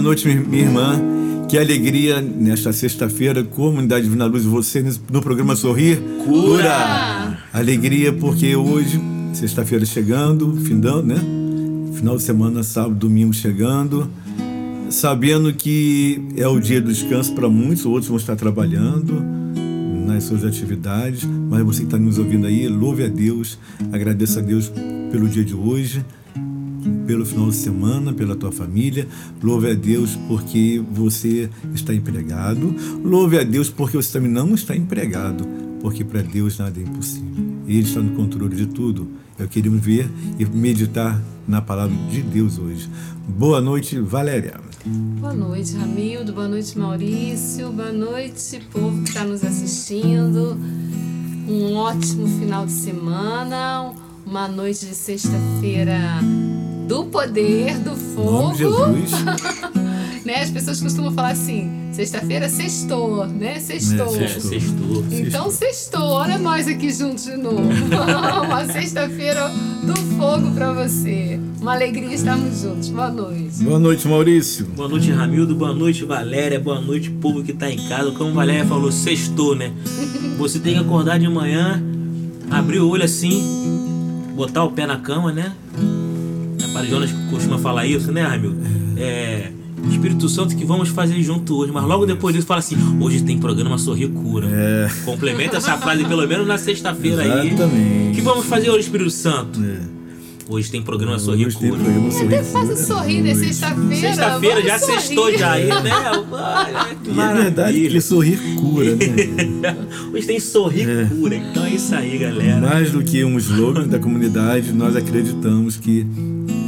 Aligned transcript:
Noite, 0.00 0.28
minha 0.28 0.62
irmã. 0.62 0.94
Que 1.48 1.58
alegria 1.58 2.20
nesta 2.20 2.72
sexta-feira, 2.72 3.42
comunidade 3.42 4.04
Divina 4.04 4.26
Luz, 4.26 4.44
você 4.44 4.80
no 5.10 5.20
programa 5.20 5.56
Sorrir 5.56 6.00
Cura. 6.24 7.36
Alegria 7.52 8.12
porque 8.12 8.54
hoje, 8.54 9.00
sexta-feira 9.34 9.84
chegando, 9.84 10.54
findando, 10.54 11.02
né? 11.02 11.16
Final 11.96 12.16
de 12.16 12.22
semana, 12.22 12.62
sábado, 12.62 12.94
domingo 12.94 13.34
chegando, 13.34 14.08
sabendo 14.88 15.52
que 15.52 16.22
é 16.36 16.46
o 16.46 16.60
dia 16.60 16.80
do 16.80 16.92
descanso 16.92 17.34
para 17.34 17.48
muitos, 17.48 17.84
outros 17.84 18.06
vão 18.06 18.18
estar 18.18 18.36
trabalhando 18.36 19.20
nas 20.06 20.22
suas 20.22 20.44
atividades, 20.44 21.24
mas 21.50 21.60
você 21.64 21.80
que 21.80 21.86
está 21.86 21.98
nos 21.98 22.18
ouvindo 22.18 22.46
aí, 22.46 22.68
louve 22.68 23.04
a 23.04 23.08
Deus, 23.08 23.58
agradeça 23.92 24.38
a 24.38 24.42
Deus 24.44 24.72
pelo 25.10 25.28
dia 25.28 25.44
de 25.44 25.56
hoje 25.56 26.04
pelo 27.06 27.24
final 27.24 27.48
de 27.48 27.56
semana, 27.56 28.12
pela 28.12 28.34
tua 28.36 28.52
família. 28.52 29.06
Louve 29.42 29.70
a 29.70 29.74
Deus 29.74 30.16
porque 30.28 30.82
você 30.92 31.48
está 31.74 31.94
empregado. 31.94 32.74
Louve 33.04 33.38
a 33.38 33.42
Deus 33.42 33.68
porque 33.68 33.96
você 33.96 34.12
também 34.12 34.30
não 34.30 34.54
está 34.54 34.76
empregado, 34.76 35.46
porque 35.80 36.04
para 36.04 36.22
Deus 36.22 36.58
nada 36.58 36.78
é 36.78 36.82
impossível. 36.82 37.28
Ele 37.66 37.80
está 37.80 38.00
no 38.00 38.12
controle 38.12 38.54
de 38.54 38.66
tudo. 38.66 39.08
Eu 39.38 39.48
queria 39.48 39.70
ver 39.70 40.10
e 40.38 40.44
meditar 40.44 41.20
na 41.48 41.60
palavra 41.60 41.96
de 42.10 42.22
Deus 42.22 42.58
hoje. 42.58 42.88
Boa 43.26 43.60
noite, 43.60 43.98
Valéria. 43.98 44.60
Boa 44.84 45.32
noite, 45.32 45.76
Ramildo. 45.76 46.32
Boa 46.32 46.48
noite, 46.48 46.78
Maurício. 46.78 47.70
Boa 47.72 47.92
noite, 47.92 48.60
povo 48.72 49.02
que 49.02 49.08
está 49.08 49.24
nos 49.24 49.44
assistindo. 49.44 50.56
Um 51.48 51.74
ótimo 51.74 52.26
final 52.38 52.66
de 52.66 52.72
semana. 52.72 53.92
Uma 54.26 54.48
noite 54.48 54.86
de 54.86 54.94
sexta-feira 54.94 56.20
do 56.92 57.04
poder 57.04 57.78
do 57.78 57.96
fogo. 57.96 58.54
Jesus. 58.54 59.12
né? 60.26 60.42
As 60.42 60.50
pessoas 60.50 60.78
costumam 60.78 61.10
falar 61.10 61.30
assim: 61.30 61.88
sexta-feira 61.90 62.50
sextou, 62.50 63.26
né? 63.26 63.58
Sextou. 63.58 64.14
É, 64.14 64.28
sextou. 64.28 65.04
Então 65.10 65.50
sextou. 65.50 66.02
Olha 66.02 66.36
nós 66.36 66.68
aqui 66.68 66.92
juntos 66.92 67.24
de 67.24 67.36
novo. 67.38 67.62
Uma 68.44 68.66
sexta-feira 68.66 69.48
do 69.82 69.96
fogo 70.18 70.50
para 70.50 70.70
você. 70.74 71.40
Uma 71.62 71.72
alegria 71.72 72.14
estarmos 72.14 72.60
juntos. 72.60 72.90
Boa 72.90 73.10
noite. 73.10 73.64
Boa 73.64 73.78
noite, 73.78 74.06
Maurício. 74.06 74.66
Boa 74.66 74.88
noite, 74.88 75.10
Ramildo. 75.10 75.54
Boa 75.54 75.72
noite, 75.72 76.04
Valéria. 76.04 76.60
Boa 76.60 76.80
noite, 76.82 77.08
povo 77.08 77.42
que 77.42 77.52
está 77.52 77.70
em 77.70 77.88
casa. 77.88 78.10
Como 78.10 78.32
a 78.32 78.34
Valéria 78.34 78.66
falou, 78.66 78.92
sextou, 78.92 79.54
né? 79.54 79.72
Você 80.36 80.58
tem 80.58 80.74
que 80.74 80.80
acordar 80.80 81.18
de 81.18 81.26
manhã, 81.26 81.82
abrir 82.50 82.80
o 82.80 82.88
olho 82.90 83.04
assim, 83.04 83.40
botar 84.36 84.64
o 84.64 84.72
pé 84.72 84.86
na 84.86 84.98
cama, 84.98 85.32
né? 85.32 85.54
Padre 86.72 86.90
Jonas 86.90 87.10
costuma 87.30 87.58
falar 87.58 87.86
isso, 87.86 88.10
né, 88.12 88.22
Ramil? 88.22 88.54
É. 88.96 89.50
Espírito 89.90 90.28
Santo 90.28 90.54
que 90.56 90.64
vamos 90.64 90.90
fazer 90.90 91.20
junto 91.22 91.56
hoje, 91.56 91.72
mas 91.72 91.84
logo 91.84 92.06
depois 92.06 92.34
disso 92.34 92.46
fala 92.46 92.60
assim: 92.60 92.76
hoje 93.00 93.22
tem 93.22 93.36
programa 93.38 93.76
Sorrir 93.78 94.08
Cura. 94.10 94.48
É. 94.50 94.88
Complementa 95.04 95.56
essa 95.56 95.76
frase 95.76 96.04
pelo 96.04 96.26
menos 96.26 96.46
na 96.46 96.56
sexta-feira 96.56 97.22
aí. 97.22 97.48
Exatamente. 97.48 98.14
que 98.14 98.20
vamos 98.20 98.46
fazer 98.46 98.70
hoje, 98.70 98.80
Espírito 98.84 99.10
Santo? 99.10 99.60
É. 99.62 100.02
Hoje 100.48 100.70
tem 100.70 100.82
programa 100.82 101.18
Sorrir 101.18 101.46
Hoje 101.46 101.56
Cura. 101.56 101.70
tem 101.70 101.80
programa 101.80 102.10
Sorrir 102.10 102.26
Até 102.26 102.42
faz 102.42 102.70
o 102.70 102.76
sorrir, 102.76 103.22
né? 103.22 103.34
Sexta-feira. 103.34 103.96
Sexta-feira 103.96 104.62
já 104.62 104.76
vamos 104.78 104.94
sextou 104.94 105.24
sorrir. 105.24 105.38
já 105.38 105.52
aí, 105.52 105.66
né? 105.66 105.90
Olha, 106.30 106.94
que 107.02 107.10
E 107.10 107.12
é 107.12 107.14
verdade 107.14 107.52
que 107.52 107.52
maravilha. 107.52 107.86
ele 107.86 108.00
sorrir 108.00 108.38
cura, 108.56 108.96
né? 108.96 109.76
Hoje 110.12 110.26
tem 110.26 110.38
Sorrir 110.40 110.88
É. 110.88 111.04
Cura. 111.06 111.34
Então 111.36 111.64
é 111.64 111.70
isso 111.70 111.94
aí, 111.94 112.18
galera. 112.18 112.60
Mais 112.60 112.90
do 112.90 113.02
que 113.02 113.24
um 113.24 113.36
slogan 113.38 113.86
da 113.88 113.98
comunidade, 113.98 114.72
nós 114.72 114.94
acreditamos 114.94 115.76
que 115.76 116.06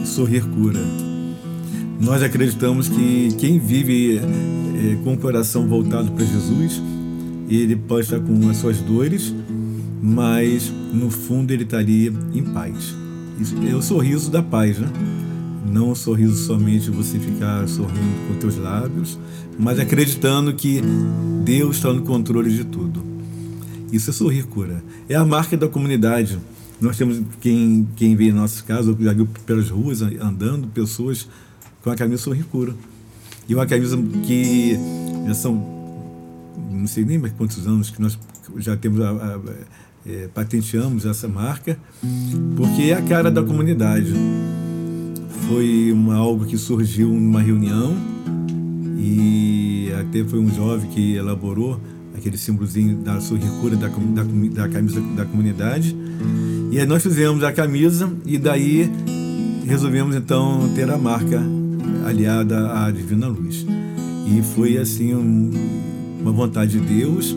sorrir 0.04 0.42
cura. 0.42 0.80
Nós 2.00 2.22
acreditamos 2.22 2.88
que 2.88 3.34
quem 3.38 3.58
vive 3.58 4.18
eh, 4.18 4.96
com 5.02 5.14
o 5.14 5.18
coração 5.18 5.66
voltado 5.66 6.10
para 6.12 6.24
Jesus, 6.24 6.82
ele 7.48 7.76
pode 7.76 8.06
estar 8.06 8.20
com 8.20 8.48
as 8.50 8.56
suas 8.58 8.78
dores, 8.80 9.34
mas 10.02 10.72
no 10.92 11.10
fundo 11.10 11.52
ele 11.52 11.64
estaria 11.64 12.12
em 12.34 12.42
paz. 12.42 12.94
Isso 13.40 13.54
é 13.68 13.74
o 13.74 13.82
sorriso 13.82 14.30
da 14.30 14.42
paz, 14.42 14.78
né? 14.78 14.88
Não 15.66 15.90
o 15.90 15.96
sorriso 15.96 16.36
somente 16.44 16.90
você 16.90 17.18
ficar 17.18 17.66
sorrindo 17.66 18.28
com 18.28 18.34
teus 18.38 18.56
lábios, 18.56 19.18
mas 19.58 19.78
acreditando 19.78 20.52
que 20.54 20.82
Deus 21.44 21.76
está 21.76 21.92
no 21.92 22.02
controle 22.02 22.50
de 22.50 22.64
tudo. 22.64 23.02
Isso 23.90 24.10
é 24.10 24.12
sorrir 24.12 24.44
cura. 24.44 24.82
É 25.08 25.14
a 25.14 25.24
marca 25.24 25.56
da 25.56 25.68
comunidade. 25.68 26.38
Nós 26.84 26.98
temos 26.98 27.20
quem, 27.40 27.88
quem 27.96 28.14
vê 28.14 28.28
em 28.28 28.32
nossos 28.32 28.60
casos, 28.60 28.94
já 29.00 29.14
viu 29.14 29.26
pelas 29.46 29.70
ruas 29.70 30.02
andando, 30.02 30.68
pessoas 30.68 31.26
com 31.82 31.90
a 31.90 31.96
camisa 31.96 32.22
sorrir 32.22 32.44
cura. 32.44 32.74
E 33.48 33.54
uma 33.54 33.66
camisa 33.66 33.96
que 34.26 34.78
já 35.26 35.34
são, 35.34 35.54
não 36.70 36.86
sei 36.86 37.04
nem 37.06 37.16
mais 37.16 37.32
quantos 37.32 37.66
anos 37.66 37.90
que 37.90 38.02
nós 38.02 38.18
já 38.58 38.76
temos, 38.76 39.00
a, 39.00 39.10
a, 39.10 39.40
é, 40.06 40.28
patenteamos 40.28 41.06
essa 41.06 41.26
marca, 41.26 41.78
porque 42.54 42.82
é 42.82 42.94
a 42.94 43.02
cara 43.02 43.30
da 43.30 43.42
comunidade. 43.42 44.12
Foi 45.48 45.90
uma, 45.90 46.16
algo 46.16 46.44
que 46.44 46.58
surgiu 46.58 47.08
numa 47.08 47.40
reunião 47.40 47.96
e 48.98 49.90
até 49.98 50.22
foi 50.22 50.38
um 50.38 50.52
jovem 50.54 50.90
que 50.90 51.14
elaborou 51.14 51.80
aquele 52.14 52.36
símbolozinho 52.36 52.98
da 52.98 53.20
sorricura 53.20 53.74
da, 53.74 53.88
da, 53.88 54.22
da 54.22 54.68
camisa 54.68 55.00
da 55.00 55.24
comunidade. 55.24 55.96
E 56.74 56.80
aí 56.80 56.86
nós 56.86 57.04
fizemos 57.04 57.44
a 57.44 57.52
camisa 57.52 58.10
e 58.26 58.36
daí 58.36 58.90
resolvemos 59.64 60.16
então 60.16 60.68
ter 60.74 60.90
a 60.90 60.98
marca 60.98 61.40
aliada 62.04 62.72
à 62.84 62.90
Divina 62.90 63.28
Luz. 63.28 63.64
E 64.26 64.42
foi 64.42 64.76
assim 64.76 65.14
um- 65.14 65.52
uma 66.20 66.32
vontade 66.32 66.80
de 66.80 66.80
Deus, 66.84 67.36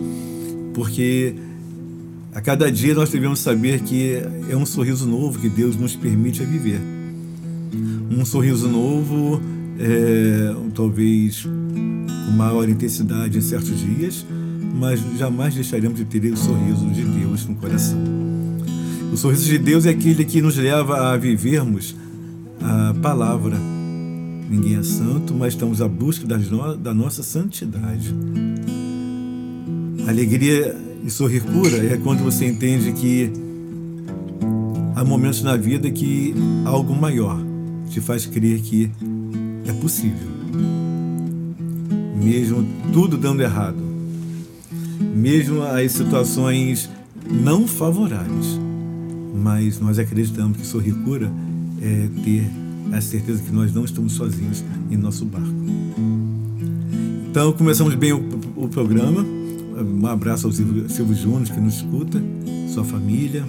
porque 0.73 1.35
a 2.33 2.41
cada 2.41 2.71
dia 2.71 2.95
nós 2.95 3.11
devemos 3.11 3.37
saber 3.39 3.81
que 3.81 4.13
é 4.49 4.57
um 4.57 4.65
sorriso 4.65 5.05
novo 5.05 5.37
que 5.37 5.49
Deus 5.49 5.75
nos 5.77 5.95
permite 5.95 6.43
viver. 6.43 6.81
Um 8.09 8.25
sorriso 8.25 8.67
novo 8.67 9.39
é, 9.79 10.51
talvez 10.73 11.43
com 11.43 12.31
maior 12.35 12.67
intensidade 12.67 13.37
em 13.37 13.41
certos 13.41 13.79
dias, 13.79 14.25
mas 14.79 14.99
jamais 15.15 15.53
deixaremos 15.53 15.99
de 15.99 16.05
ter 16.05 16.33
o 16.33 16.37
sorriso 16.37 16.87
de 16.89 17.03
Deus 17.03 17.45
no 17.45 17.53
coração. 17.53 18.26
O 19.11 19.17
sorriso 19.17 19.45
de 19.45 19.57
Deus 19.57 19.85
é 19.85 19.89
aquele 19.89 20.23
que 20.25 20.41
nos 20.41 20.57
leva 20.57 21.11
a 21.11 21.17
vivermos 21.17 21.95
a 22.61 22.93
palavra. 23.01 23.57
Ninguém 24.49 24.75
é 24.75 24.83
santo, 24.83 25.33
mas 25.33 25.53
estamos 25.53 25.81
à 25.81 25.87
busca 25.87 26.25
da 26.27 26.93
nossa 26.93 27.23
santidade. 27.23 28.13
Alegria 30.07 30.75
e 31.03 31.09
sorrir 31.09 31.41
cura 31.41 31.77
é 31.77 31.97
quando 31.97 32.23
você 32.23 32.45
entende 32.45 32.91
que 32.93 33.31
há 34.95 35.03
momentos 35.03 35.41
na 35.41 35.57
vida 35.57 35.89
que 35.91 36.33
algo 36.65 36.95
maior 36.95 37.39
te 37.89 37.99
faz 37.99 38.25
crer 38.25 38.59
que 38.61 38.89
é 39.65 39.73
possível. 39.73 40.27
Mesmo 42.23 42.65
tudo 42.93 43.17
dando 43.17 43.41
errado, 43.41 43.81
mesmo 45.15 45.63
as 45.63 45.91
situações 45.91 46.89
não 47.29 47.67
favoráveis, 47.67 48.59
mas 49.35 49.79
nós 49.79 49.99
acreditamos 49.99 50.57
que 50.57 50.65
sorrir 50.65 50.93
cura 51.03 51.31
é 51.81 52.09
ter 52.23 52.49
a 52.91 53.01
certeza 53.01 53.41
que 53.43 53.51
nós 53.51 53.73
não 53.73 53.85
estamos 53.85 54.13
sozinhos 54.13 54.63
em 54.89 54.97
nosso 54.97 55.25
barco. 55.25 55.47
Então 57.29 57.51
começamos 57.53 57.93
bem 57.95 58.13
o, 58.13 58.23
o 58.55 58.67
programa 58.67 59.25
um 59.83 60.07
abraço 60.07 60.47
ao 60.47 60.53
Silvio, 60.53 60.89
Silvio 60.89 61.15
Júnior 61.15 61.43
que 61.43 61.59
nos 61.59 61.75
escuta, 61.75 62.21
sua 62.73 62.83
família. 62.83 63.43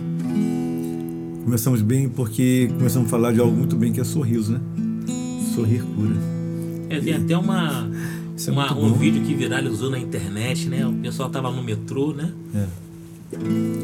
Começamos 1.45 1.81
bem 1.81 2.09
porque 2.09 2.71
começamos 2.77 3.09
a 3.09 3.11
falar 3.11 3.33
de 3.33 3.41
algo 3.41 3.57
muito 3.57 3.77
bem 3.77 3.93
que 3.93 4.01
é 4.01 4.05
sorriso, 4.05 4.53
né? 4.53 4.61
Sorrir 5.55 5.83
cura. 5.83 6.17
É, 6.91 7.01
tem 7.01 7.15
até 7.15 7.37
uma, 7.37 7.91
é 8.47 8.51
uma 8.51 8.77
um 8.77 8.93
vídeo 8.93 9.23
que 9.23 9.35
viralizou 9.35 9.91
na 9.91 9.99
internet, 9.99 10.69
né? 10.69 10.87
O 10.87 10.93
pessoal 10.93 11.31
tava 11.31 11.51
no 11.51 11.63
metrô, 11.63 12.13
né? 12.13 12.31
É. 12.55 12.67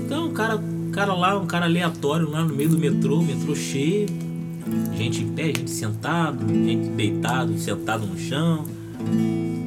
Então, 0.04 0.28
um 0.28 0.32
cara, 0.32 0.60
cara 0.94 1.12
lá, 1.12 1.36
um 1.36 1.46
cara 1.46 1.66
aleatório 1.66 2.30
lá 2.30 2.44
no 2.44 2.54
meio 2.54 2.68
do 2.68 2.78
metrô, 2.78 3.20
metrô 3.20 3.54
cheio, 3.54 4.06
gente 4.96 5.22
em 5.22 5.32
pé, 5.32 5.46
gente 5.46 5.70
sentado, 5.70 6.46
gente 6.48 6.88
deitado, 6.90 7.58
sentado 7.58 8.06
no 8.06 8.16
chão. 8.16 8.64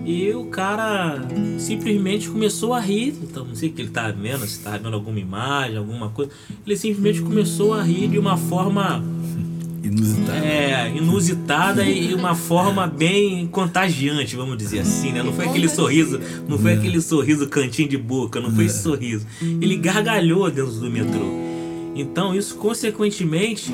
E 0.06 0.31
o 0.31 0.45
cara 0.45 1.21
simplesmente 1.59 2.29
começou 2.29 2.74
a 2.74 2.79
rir. 2.79 3.13
Então, 3.21 3.44
não 3.44 3.56
sei 3.56 3.68
o 3.68 3.74
que 3.74 3.81
ele 3.81 3.89
estava 3.89 4.13
vendo, 4.13 4.39
se 4.47 4.57
estava 4.57 4.77
vendo 4.77 4.94
alguma 4.94 5.19
imagem, 5.19 5.75
alguma 5.75 6.09
coisa. 6.09 6.31
Ele 6.65 6.77
simplesmente 6.77 7.21
começou 7.21 7.73
a 7.73 7.83
rir 7.83 8.07
de 8.07 8.18
uma 8.18 8.38
forma. 8.38 9.03
Inusitada. 9.87 10.45
É, 10.45 10.93
inusitada 10.95 11.83
e 11.83 12.13
uma 12.13 12.35
forma 12.35 12.87
bem 12.87 13.47
contagiante, 13.47 14.35
vamos 14.35 14.57
dizer 14.57 14.79
assim, 14.79 15.11
né? 15.11 15.23
Não 15.23 15.33
foi 15.33 15.45
aquele 15.45 15.69
sorriso, 15.69 16.19
não 16.47 16.57
foi 16.57 16.71
é. 16.71 16.75
aquele 16.75 17.01
sorriso 17.01 17.47
cantinho 17.47 17.89
de 17.89 17.97
boca, 17.97 18.39
não 18.39 18.51
foi 18.51 18.65
esse 18.65 18.79
é. 18.79 18.81
sorriso. 18.81 19.25
Ele 19.41 19.75
gargalhou 19.77 20.49
dentro 20.49 20.73
do 20.73 20.89
metrô. 20.89 21.47
Então, 21.95 22.35
isso 22.35 22.55
consequentemente, 22.55 23.71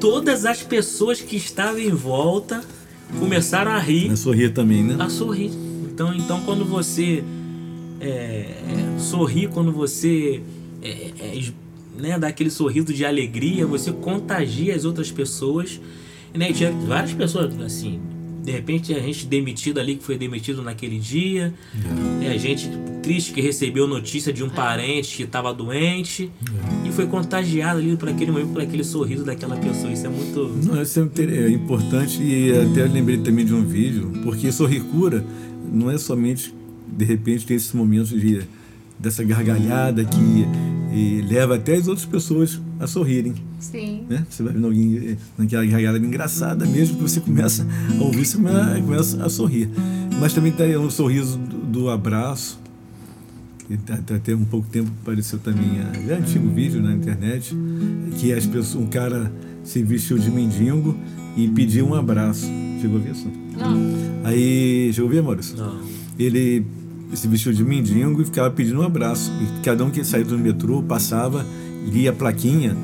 todas 0.00 0.44
as 0.44 0.62
pessoas 0.62 1.20
que 1.20 1.36
estavam 1.36 1.80
em 1.80 1.90
volta 1.90 2.62
começaram 3.18 3.72
a 3.72 3.78
rir. 3.78 4.10
A 4.10 4.16
sorrir 4.16 4.50
também, 4.50 4.82
né? 4.82 4.96
A 4.98 5.08
sorrir. 5.08 5.50
Então, 5.84 6.14
então 6.14 6.40
quando 6.42 6.64
você 6.64 7.24
é, 8.00 8.46
sorri, 8.98 9.48
quando 9.48 9.72
você 9.72 10.42
é, 10.82 11.10
é, 11.18 11.40
né, 11.96 12.18
dá 12.18 12.28
aquele 12.28 12.50
sorriso 12.50 12.92
de 12.92 13.04
alegria, 13.04 13.66
você 13.66 13.92
contagia 13.92 14.74
as 14.74 14.84
outras 14.84 15.10
pessoas. 15.10 15.80
Né? 16.32 16.50
E 16.50 16.52
tinha 16.52 16.72
várias 16.72 17.12
pessoas 17.12 17.58
assim, 17.60 18.00
de 18.44 18.52
repente 18.52 18.92
a 18.92 19.00
gente 19.00 19.26
demitido 19.26 19.80
ali, 19.80 19.96
que 19.96 20.04
foi 20.04 20.18
demitido 20.18 20.62
naquele 20.62 20.98
dia, 20.98 21.54
é. 22.22 22.28
a 22.28 22.36
gente 22.36 22.68
triste 23.02 23.32
que 23.32 23.40
recebeu 23.40 23.86
notícia 23.86 24.32
de 24.32 24.44
um 24.44 24.50
parente 24.50 25.16
que 25.16 25.22
estava 25.22 25.52
doente 25.52 26.30
é. 26.84 26.88
e 26.88 26.92
foi 26.92 27.06
contagiado 27.06 27.78
ali 27.78 27.96
por 27.96 28.08
aquele 28.08 28.30
momento, 28.30 28.52
por 28.52 28.62
aquele 28.62 28.84
sorriso 28.84 29.24
daquela 29.24 29.56
pessoa. 29.56 29.92
Isso 29.92 30.06
é 30.06 30.10
muito. 30.10 30.48
Não, 30.66 30.82
isso 30.82 31.00
é 31.00 31.50
importante 31.50 32.22
e 32.22 32.52
até 32.52 32.84
lembrei 32.84 33.18
também 33.18 33.46
de 33.46 33.54
um 33.54 33.64
vídeo, 33.64 34.12
porque 34.22 34.52
sorrir 34.52 34.80
cura 34.80 35.24
não 35.72 35.90
é 35.90 35.96
somente, 35.96 36.54
de 36.86 37.04
repente, 37.04 37.46
ter 37.46 37.54
esses 37.54 37.72
momentos 37.72 38.10
de, 38.10 38.42
dessa 38.98 39.24
gargalhada 39.24 40.04
que 40.04 40.46
leva 41.28 41.56
até 41.56 41.74
as 41.74 41.88
outras 41.88 42.06
pessoas 42.06 42.60
a 42.78 42.86
sorrirem. 42.86 43.34
Sim. 43.58 44.04
Né? 44.08 44.24
Você 44.28 44.42
vai 44.42 44.52
vendo 44.52 44.66
alguém 44.66 45.16
naquela 45.36 45.64
gargalhada 45.64 45.98
engraçada, 45.98 46.64
mesmo 46.66 46.96
que 46.96 47.02
você 47.02 47.20
começa 47.20 47.66
a 47.98 48.02
ouvir, 48.02 48.24
você 48.24 48.36
começa 48.36 49.24
a 49.24 49.28
sorrir. 49.28 49.68
Mas 50.20 50.32
também 50.32 50.52
tem 50.52 50.76
um 50.76 50.90
sorriso 50.90 51.38
do, 51.38 51.56
do 51.58 51.90
abraço, 51.90 52.60
até, 53.92 54.14
até 54.14 54.34
um 54.34 54.44
pouco 54.44 54.68
tempo 54.68 54.90
apareceu 55.02 55.38
também, 55.38 55.80
é 56.08 56.14
antigo 56.14 56.48
vídeo 56.50 56.82
na 56.82 56.92
internet, 56.92 57.56
que 58.18 58.32
as 58.32 58.46
pessoas, 58.46 58.74
um 58.74 58.86
cara 58.86 59.32
se 59.62 59.82
vestiu 59.82 60.18
de 60.18 60.30
mendigo 60.30 60.96
e 61.36 61.48
pediu 61.48 61.86
um 61.88 61.94
abraço. 61.94 62.46
Chegou 62.80 62.98
a 62.98 63.00
ver 63.00 63.12
isso? 63.12 63.28
Não. 63.56 64.24
Aí, 64.24 64.92
chegou 64.92 65.10
a 65.10 65.14
ver, 65.14 65.22
Maurício? 65.22 65.56
Não. 65.56 65.80
Ele 66.18 66.64
se 67.12 67.28
vestiu 67.28 67.52
de 67.52 67.62
mendigo 67.62 68.20
e 68.20 68.24
ficava 68.24 68.50
pedindo 68.50 68.80
um 68.80 68.84
abraço. 68.84 69.30
E 69.40 69.62
cada 69.62 69.84
um 69.84 69.90
que 69.90 70.04
saía 70.04 70.24
do 70.24 70.38
metrô 70.38 70.82
passava, 70.82 71.44
lia 71.86 72.10
a 72.10 72.12
plaquinha. 72.12 72.76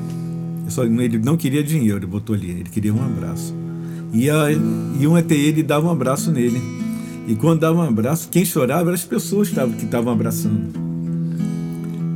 Só, 0.67 0.85
ele 0.85 1.19
não 1.19 1.35
queria 1.35 1.63
dinheiro, 1.63 1.97
ele 1.97 2.05
botou 2.05 2.35
ali, 2.35 2.51
ele 2.51 2.69
queria 2.69 2.93
um 2.93 3.03
abraço. 3.03 3.53
Ia, 4.13 4.33
iam 4.99 5.15
até 5.15 5.35
ele 5.35 5.65
e 5.67 5.73
um 5.73 5.89
abraço 5.89 6.31
nele. 6.31 6.61
E 7.27 7.35
quando 7.35 7.59
dava 7.59 7.77
um 7.77 7.81
abraço, 7.81 8.29
quem 8.29 8.43
chorava 8.43 8.83
eram 8.83 8.93
as 8.93 9.03
pessoas 9.03 9.49
que 9.49 9.85
estavam 9.85 10.11
abraçando. 10.11 10.73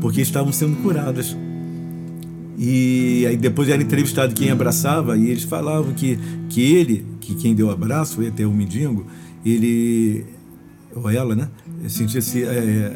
Porque 0.02 0.22
estavam 0.22 0.52
sendo 0.52 0.76
curadas. 0.82 1.36
E 2.58 3.26
aí 3.28 3.38
depois 3.38 3.70
era 3.70 3.82
entrevistado 3.82 4.34
quem 4.34 4.50
abraçava 4.50 5.18
e 5.18 5.30
eles 5.30 5.44
falavam 5.44 5.94
que, 5.94 6.18
que 6.50 6.62
ele, 6.62 7.06
que 7.20 7.36
quem 7.36 7.54
deu 7.54 7.68
o 7.68 7.72
abraço, 7.72 8.16
foi 8.16 8.28
até 8.28 8.46
o 8.46 8.52
mendigo, 8.52 9.06
ele, 9.46 10.26
ou 10.96 11.10
ela, 11.10 11.36
né, 11.36 11.50
sentia-se 11.88 12.44
é, 12.44 12.96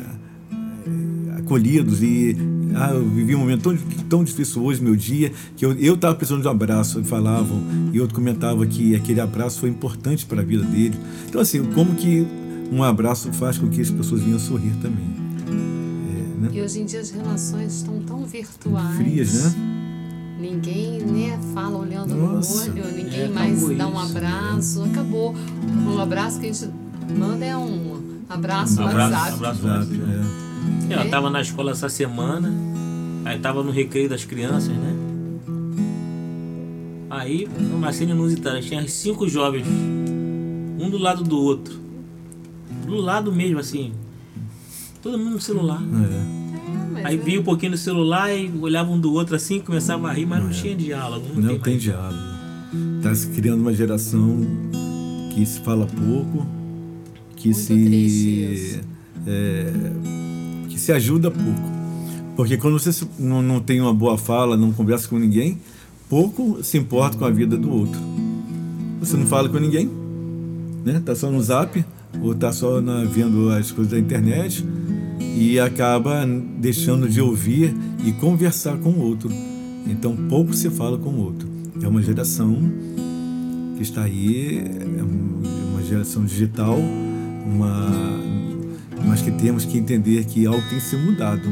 acolhidos 1.37 2.01
e 2.01 2.35
ah, 2.75 2.91
eu 2.93 3.07
vivi 3.09 3.35
um 3.35 3.39
momento 3.39 3.63
tão, 3.63 3.77
tão 4.07 4.23
difícil 4.23 4.63
hoje, 4.63 4.81
meu 4.81 4.95
dia, 4.95 5.31
que 5.55 5.65
eu 5.65 5.95
estava 5.95 6.15
precisando 6.15 6.41
de 6.41 6.47
um 6.47 6.51
abraço, 6.51 7.03
falavam, 7.03 7.61
e 7.91 7.99
outro 7.99 8.15
comentava 8.15 8.65
que 8.65 8.95
aquele 8.95 9.19
abraço 9.19 9.59
foi 9.59 9.69
importante 9.69 10.25
para 10.25 10.41
a 10.41 10.45
vida 10.45 10.63
dele. 10.63 10.97
Então, 11.27 11.41
assim, 11.41 11.63
como 11.73 11.95
que 11.95 12.25
um 12.71 12.83
abraço 12.83 13.31
faz 13.33 13.57
com 13.57 13.67
que 13.67 13.81
as 13.81 13.89
pessoas 13.89 14.21
venham 14.21 14.39
sorrir 14.39 14.73
também. 14.81 15.07
É, 15.47 16.41
né? 16.41 16.49
E 16.53 16.61
hoje 16.61 16.81
em 16.81 16.85
dia 16.85 16.99
as 16.99 17.09
relações 17.09 17.77
estão 17.77 17.99
tão 18.03 18.25
virtuais. 18.25 18.95
Frias, 18.95 19.33
né? 19.33 19.79
Ninguém 20.39 21.01
né, 21.01 21.37
fala 21.53 21.77
olhando 21.77 22.15
Nossa, 22.15 22.71
no 22.71 22.79
olho, 22.79 22.95
ninguém 22.95 23.23
é, 23.23 23.27
mais 23.27 23.77
dá 23.77 23.87
um 23.87 23.99
abraço. 23.99 24.81
Né? 24.81 24.91
Acabou. 24.91 25.35
Um 25.85 25.99
abraço 25.99 26.39
que 26.39 26.47
a 26.47 26.53
gente 26.53 26.71
manda 27.17 27.43
é 27.43 27.57
um 27.57 27.88
abraço, 28.29 28.81
abraço 28.81 29.13
WhatsApp. 29.13 29.33
Abraço, 29.33 29.67
WhatsApp. 29.67 30.01
É. 30.89 30.93
Eu 30.93 31.01
estava 31.03 31.29
na 31.29 31.41
escola 31.41 31.71
essa 31.71 31.89
semana, 31.89 32.53
aí 33.25 33.37
estava 33.37 33.63
no 33.63 33.71
recreio 33.71 34.07
das 34.07 34.23
crianças, 34.23 34.75
né? 34.75 34.95
Aí, 37.09 37.47
uma 37.73 37.91
cena 37.91 38.11
inusitada, 38.11 38.61
tinha 38.61 38.87
cinco 38.87 39.27
jovens, 39.27 39.65
um 40.79 40.89
do 40.89 40.97
lado 40.97 41.23
do 41.23 41.37
outro. 41.37 41.79
Do 42.85 42.95
lado 42.95 43.31
mesmo, 43.31 43.59
assim. 43.59 43.93
Todo 45.01 45.17
mundo 45.17 45.31
no 45.31 45.41
celular. 45.41 45.81
É. 46.95 47.05
Aí 47.05 47.17
via 47.17 47.39
um 47.39 47.43
pouquinho 47.43 47.71
no 47.71 47.77
celular 47.77 48.31
e 48.31 48.51
olhava 48.61 48.91
um 48.91 48.99
do 48.99 49.13
outro 49.13 49.35
assim, 49.35 49.59
começava 49.59 50.09
a 50.09 50.13
rir, 50.13 50.25
mas 50.25 50.39
não, 50.39 50.49
não 50.49 50.55
é. 50.55 50.59
tinha 50.59 50.75
diálogo. 50.75 51.25
Não, 51.33 51.41
não 51.41 51.49
tem, 51.49 51.59
tem 51.59 51.77
diálogo. 51.77 52.39
Está 52.97 53.15
se 53.15 53.27
criando 53.29 53.61
uma 53.61 53.73
geração 53.73 54.37
que 55.33 55.45
se 55.45 55.59
fala 55.61 55.87
pouco, 55.87 56.45
que 57.39 57.49
Muito 57.49 57.59
se. 57.59 58.81
É, 59.25 59.71
que 60.67 60.79
se 60.79 60.91
ajuda 60.91 61.31
pouco. 61.31 61.79
Porque 62.35 62.57
quando 62.57 62.79
você 62.79 63.05
não, 63.17 63.41
não 63.41 63.59
tem 63.59 63.81
uma 63.81 63.93
boa 63.93 64.17
fala, 64.17 64.55
não 64.55 64.71
conversa 64.71 65.07
com 65.07 65.17
ninguém, 65.17 65.57
pouco 66.07 66.63
se 66.63 66.77
importa 66.77 67.17
com 67.17 67.25
a 67.25 67.29
vida 67.29 67.57
do 67.57 67.69
outro. 67.71 67.99
Você 68.99 69.17
não 69.17 69.25
fala 69.25 69.49
com 69.49 69.57
ninguém, 69.57 69.89
né? 70.85 71.01
Tá 71.03 71.15
só 71.15 71.31
no 71.31 71.41
zap 71.41 71.83
ou 72.21 72.35
tá 72.35 72.51
só 72.51 72.81
na, 72.81 73.03
vendo 73.03 73.49
as 73.49 73.71
coisas 73.71 73.91
da 73.91 73.99
internet 73.99 74.65
e 75.19 75.59
acaba 75.59 76.25
deixando 76.57 77.09
de 77.09 77.21
ouvir 77.21 77.75
e 78.05 78.11
conversar 78.13 78.77
com 78.77 78.89
o 78.89 78.99
outro. 78.99 79.29
Então 79.87 80.15
pouco 80.15 80.53
se 80.53 80.69
fala 80.69 80.97
com 80.97 81.09
o 81.09 81.19
outro. 81.23 81.47
É 81.81 81.87
uma 81.87 82.01
geração 82.01 82.57
que 83.75 83.83
está 83.83 84.03
aí, 84.03 84.59
é 84.97 85.03
uma 85.03 85.83
geração 85.83 86.25
digital, 86.25 86.77
uma 87.49 87.89
mas 89.05 89.21
que 89.21 89.31
temos 89.31 89.65
que 89.65 89.77
entender 89.77 90.23
que 90.25 90.45
algo 90.45 90.61
tem 90.69 90.77
que 90.77 90.83
ser 90.85 90.97
mudado. 90.97 91.47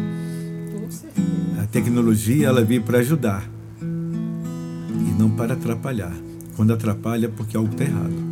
A 1.62 1.66
tecnologia 1.68 2.48
ela 2.48 2.64
veio 2.64 2.84
para 2.84 3.00
ajudar 3.00 3.50
e 3.82 5.20
não 5.20 5.30
para 5.32 5.54
atrapalhar. 5.54 6.16
Quando 6.56 6.74
atrapalha 6.74 7.26
é 7.26 7.30
porque 7.30 7.58
algo 7.58 7.72
está 7.72 7.84
errado. 7.84 8.28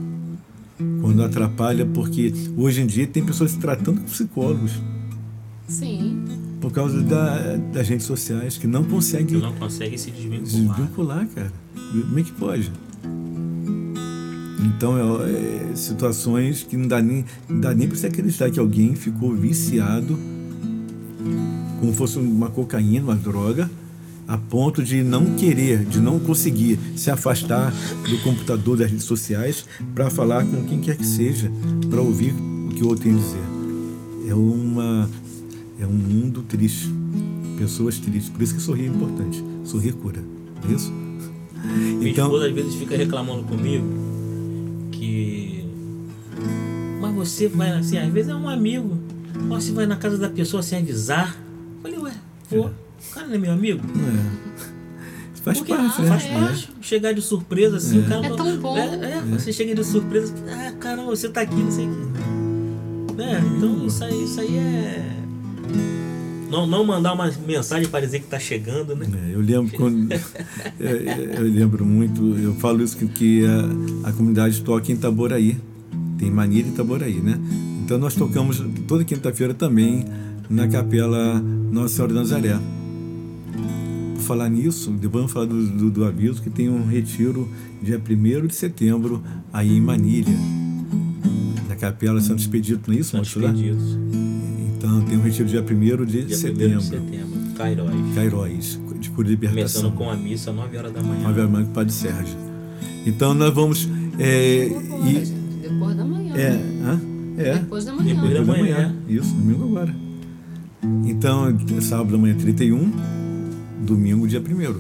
Quando 1.02 1.24
atrapalha, 1.24 1.86
porque 1.86 2.34
hoje 2.58 2.82
em 2.82 2.88
dia 2.88 3.08
tem 3.08 3.24
pessoas 3.24 3.52
se 3.52 3.60
tratando 3.60 4.02
com 4.02 4.08
psicólogos. 4.08 4.74
Sim. 5.68 6.24
Por 6.60 6.72
causa 6.72 7.02
da, 7.02 7.58
das 7.74 7.88
redes 7.88 8.06
sociais, 8.06 8.58
que 8.58 8.68
não 8.68 8.84
conseguem 8.84 9.28
Que 9.28 9.38
não 9.38 9.54
consegue 9.54 9.98
se 9.98 10.12
desvincular. 10.12 10.76
desvincular, 10.76 11.28
cara. 11.28 11.52
Como 11.92 12.20
é 12.20 12.24
que 12.24 12.32
pode? 12.32 12.72
Então, 14.60 14.98
é, 14.98 15.72
é, 15.72 15.76
situações 15.76 16.64
que 16.64 16.78
não 16.78 16.88
dá 16.88 17.02
nem, 17.02 17.26
não 17.50 17.60
dá 17.60 17.74
nem 17.74 17.88
para 17.88 17.98
você 17.98 18.08
acreditar 18.08 18.50
que 18.50 18.60
alguém 18.60 18.96
ficou 18.96 19.34
viciado, 19.34 20.18
como 21.80 21.94
fosse 21.94 22.18
uma 22.18 22.50
cocaína, 22.50 23.06
uma 23.06 23.16
droga, 23.16 23.70
a 24.28 24.38
ponto 24.38 24.82
de 24.84 25.04
não 25.04 25.36
querer, 25.36 25.86
de 25.86 26.00
não 26.00 26.20
conseguir 26.20 26.80
se 26.96 27.12
afastar 27.12 27.72
do 28.10 28.18
computador, 28.24 28.78
das 28.78 28.90
redes 28.90 29.06
sociais, 29.06 29.66
para 29.94 30.10
falar 30.10 30.46
com 30.46 30.64
quem 30.64 30.80
quer 30.80 30.98
que 30.98 31.06
seja, 31.06 31.52
para 31.90 32.02
ouvir 32.02 32.34
o 32.34 32.70
que 32.70 32.84
o 32.84 32.88
outro 32.88 33.04
tem 33.04 33.14
a 33.14 33.18
dizer. 33.18 33.44
É, 34.28 34.34
uma, 34.34 35.10
é 35.80 35.86
um 35.86 35.92
mundo 35.92 36.42
triste, 36.48 36.90
pessoas 37.58 38.00
tristes. 38.00 38.30
Por 38.30 38.42
isso 38.42 38.56
que 38.56 38.62
sorrir 38.62 38.86
é 38.86 38.88
importante. 38.88 39.44
Sorrir 39.64 39.94
cura, 39.94 40.24
não 40.64 40.72
é 40.72 40.74
isso? 40.74 40.92
Minha 41.64 42.10
Então, 42.10 42.26
esposa 42.26 42.48
às 42.48 42.54
vezes 42.54 42.76
fica 42.76 42.98
reclamando 42.98 43.44
comigo 43.44 44.05
que. 44.98 45.66
Mas 47.00 47.14
você 47.14 47.48
vai 47.48 47.72
assim, 47.72 47.98
às 47.98 48.12
vezes 48.12 48.30
é 48.30 48.36
um 48.36 48.50
amigo. 48.50 48.98
Ó, 49.50 49.56
você 49.56 49.72
vai 49.72 49.86
na 49.86 49.96
casa 49.96 50.18
da 50.18 50.30
pessoa 50.30 50.64
sem 50.64 50.80
avisar. 50.80 51.36
Eu 51.76 51.82
falei, 51.82 52.00
ué, 52.00 52.14
pô, 52.50 52.68
o 52.68 53.14
cara 53.14 53.28
não 53.28 53.36
é 53.36 53.38
meu 53.38 53.52
amigo? 53.52 53.82
é, 53.86 55.42
faz 55.42 55.58
Porque, 55.60 55.74
parte, 55.76 55.96
ah, 56.00 56.04
né? 56.04 56.10
faz 56.10 56.26
parte. 56.26 56.70
Chegar 56.82 57.14
de 57.14 57.22
surpresa 57.22 57.78
assim, 57.78 58.00
o 58.00 58.04
cara. 58.08 58.26
É 58.26 58.30
tão 58.36 58.58
bom. 58.58 58.78
É, 58.78 59.18
é, 59.18 59.22
você 59.22 59.54
chega 59.54 59.76
de 59.76 59.84
surpresa, 59.84 60.34
ah, 60.50 60.72
caramba, 60.80 61.10
você 61.10 61.30
tá 61.30 61.42
aqui, 61.42 61.56
não 61.56 61.72
sei 61.72 61.88
o 61.88 61.92
quê. 61.92 63.16
Né? 63.16 63.42
Então 63.56 63.86
isso 63.86 64.04
aí, 64.04 64.24
isso 64.24 64.42
aí 64.42 64.58
é. 64.58 65.12
Não, 66.56 66.66
não 66.66 66.86
mandar 66.86 67.12
uma 67.12 67.30
mensagem 67.46 67.90
para 67.90 68.06
dizer 68.06 68.22
que 68.22 68.28
tá 68.28 68.40
chegando, 68.40 68.96
né? 68.96 69.06
É, 69.28 69.36
eu 69.36 69.42
lembro 69.42 69.76
quando 69.76 70.10
é, 70.14 70.22
é, 70.80 71.34
eu 71.38 71.44
lembro 71.44 71.86
muito, 71.86 72.22
eu 72.38 72.56
falo 72.56 72.82
isso 72.82 72.96
que, 72.96 73.08
que 73.08 73.46
a, 73.46 74.10
a 74.10 74.14
comunidade 74.14 74.62
toca 74.62 74.90
em 74.90 74.96
Itaboraí, 74.96 75.58
tem 76.18 76.32
mania 76.32 76.64
de 76.64 76.70
Itaboraí, 76.70 77.20
né? 77.20 77.38
Então 77.84 77.98
nós 77.98 78.16
tocamos 78.16 78.64
toda 78.88 79.04
quinta-feira 79.04 79.54
também 79.54 80.06
na 80.50 80.66
capela 80.66 81.42
Nossa 81.42 81.96
Senhora 81.96 82.14
da 82.14 82.20
Nazaré. 82.22 82.58
Por 84.14 84.22
falar 84.22 84.48
nisso, 84.48 84.92
depois 84.92 85.24
vamos 85.24 85.34
falar 85.34 85.48
do, 85.48 85.68
do, 85.68 85.92
do 85.92 86.06
aviso 86.06 86.42
que 86.42 86.50
tem 86.50 86.70
um 86.70 86.88
retiro 86.88 87.50
dia 87.84 88.02
1 88.02 88.48
de 88.48 88.56
setembro 88.56 89.22
aí 89.52 89.76
em 89.76 89.82
Manilha, 89.82 90.34
na 91.68 91.76
capela 91.76 92.22
Santo 92.22 92.40
Expedito, 92.40 92.90
não 92.90 92.98
é 92.98 93.02
isso, 93.02 93.12
São 93.12 93.20
moço? 93.20 93.40
Então 94.86 95.02
tem 95.02 95.18
um 95.18 95.22
retiro 95.22 95.50
dia 95.50 95.62
1 95.62 95.66
de 95.66 96.06
Dia 96.06 96.24
1 96.26 96.26
de 96.28 96.36
setembro, 96.36 96.82
setembro, 96.82 97.40
Cairóis. 97.58 98.14
Cairóis, 98.14 98.80
de 99.00 99.10
cura 99.10 99.28
de 99.28 99.32
libertação. 99.32 99.92
Começando 99.92 99.98
com 99.98 100.10
a 100.12 100.16
missa 100.16 100.52
às 100.52 100.56
9 100.56 100.78
horas 100.78 100.94
da 100.94 101.02
manhã. 101.02 101.28
Ave 101.28 101.42
Maria 101.48 101.66
com 101.66 101.72
o 101.72 101.74
Padre 101.74 101.92
Sérgio. 101.92 102.38
Então 103.04 103.34
nós 103.34 103.52
vamos. 103.52 103.90
É, 104.20 104.66
Agora, 104.66 105.10
e, 105.10 105.14
depois 105.64 105.98
da 105.98 106.06
manhã. 106.06 106.36
é, 106.36 106.50
né? 106.52 106.84
hã? 106.86 107.02
é, 107.42 107.54
Depois 107.56 107.86
da 107.86 107.94
manhã. 107.94 108.14
Depois 108.14 108.32
da 108.34 108.40
depois 108.40 108.48
da 108.48 108.64
manhã. 108.64 108.76
manhã. 108.76 108.96
Isso, 109.10 109.34
domingo 109.34 109.64
agora. 109.64 109.96
Então, 111.04 111.82
sábado 111.82 112.12
da 112.12 112.18
manhã 112.20 112.36
31, 112.36 112.92
domingo 113.82 114.28
dia 114.28 114.40
1 114.40 114.76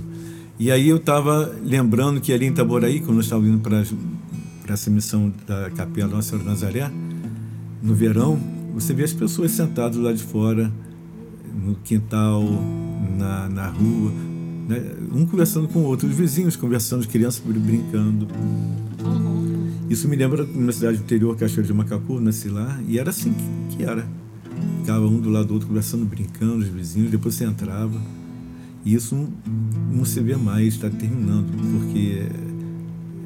E 0.59 0.69
aí 0.69 0.88
eu 0.88 0.97
estava 0.97 1.51
lembrando 1.63 2.21
que 2.21 2.31
ali 2.31 2.45
em 2.45 2.50
Itaboraí, 2.50 3.00
quando 3.00 3.15
nós 3.15 3.25
estávamos 3.25 3.50
indo 3.50 3.59
para 3.59 4.74
essa 4.74 4.91
missão 4.91 5.33
da 5.47 5.71
Capela 5.71 6.09
Nossa 6.09 6.29
Senhora 6.29 6.43
de 6.43 6.50
Nazaré, 6.51 6.91
no 7.81 7.95
verão, 7.95 8.39
você 8.75 8.94
vê 8.94 9.05
as 9.05 9.13
pessoas 9.13 9.51
sentadas 9.51 9.98
lá 9.98 10.12
de 10.12 10.22
fora, 10.22 10.70
no 11.63 11.75
quintal, 11.75 12.44
na, 13.17 13.48
na 13.48 13.70
rua, 13.70 14.12
né? 14.67 14.82
um 15.13 15.25
conversando 15.25 15.70
com 15.70 15.79
o 15.79 15.84
outro, 15.84 16.10
os 16.10 16.13
vizinhos 16.13 16.58
conversando, 16.58 17.00
as 17.00 17.05
crianças 17.05 17.41
brincando. 17.46 18.27
Uhum. 19.01 19.70
Isso 19.89 20.10
me 20.10 20.17
lembra 20.17 20.44
uma 20.44 20.74
cidade 20.74 20.98
interior, 20.98 21.38
Cachoeira 21.38 21.65
de 21.65 21.74
Macacu, 21.74 22.20
nasci 22.20 22.50
lá, 22.50 22.77
e 22.86 23.00
era 23.00 23.12
assim 23.12 23.34
que, 23.70 23.77
que 23.77 23.84
era. 23.84 24.05
Ficava 24.82 25.08
um 25.08 25.22
do 25.22 25.29
lado 25.29 25.48
do 25.48 25.53
outro 25.53 25.70
conversando, 25.70 26.05
brincando, 26.05 26.58
os 26.58 26.67
vizinhos, 26.67 27.10
depois 27.10 27.34
você 27.36 27.46
entrava. 27.46 28.00
E 28.84 28.94
isso 28.94 29.15
não, 29.15 29.29
não 30.00 30.05
se 30.05 30.20
vê 30.20 30.36
mais, 30.36 30.74
está 30.74 30.89
terminando, 30.89 31.48
porque 31.72 32.24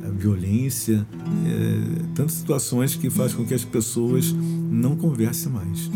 a 0.05 0.11
violência, 0.11 1.05
é, 1.47 2.01
tantas 2.13 2.33
situações 2.33 2.95
que 2.95 3.09
faz 3.09 3.33
com 3.33 3.43
que 3.43 3.53
as 3.53 3.65
pessoas 3.65 4.35
não 4.69 4.95
conversem 4.95 5.51
mais. 5.51 5.89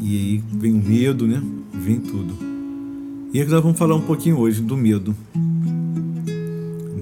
E 0.00 0.16
aí 0.16 0.44
vem 0.52 0.72
o 0.72 0.82
medo, 0.82 1.26
né? 1.26 1.42
Vem 1.72 2.00
tudo. 2.00 2.34
E 3.32 3.40
aí 3.40 3.46
nós 3.46 3.62
vamos 3.62 3.78
falar 3.78 3.94
um 3.94 4.02
pouquinho 4.02 4.38
hoje 4.38 4.60
do 4.60 4.76
medo 4.76 5.14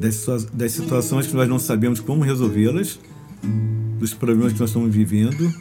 das 0.01 0.73
situações 0.73 1.27
que 1.27 1.35
nós 1.35 1.47
não 1.47 1.59
sabemos 1.59 2.01
como 2.01 2.23
resolvê-las, 2.23 2.99
dos 3.99 4.15
problemas 4.15 4.55
que 4.55 4.61
nós 4.61 4.71
estamos 4.71 4.95
vivendo, 4.95 5.53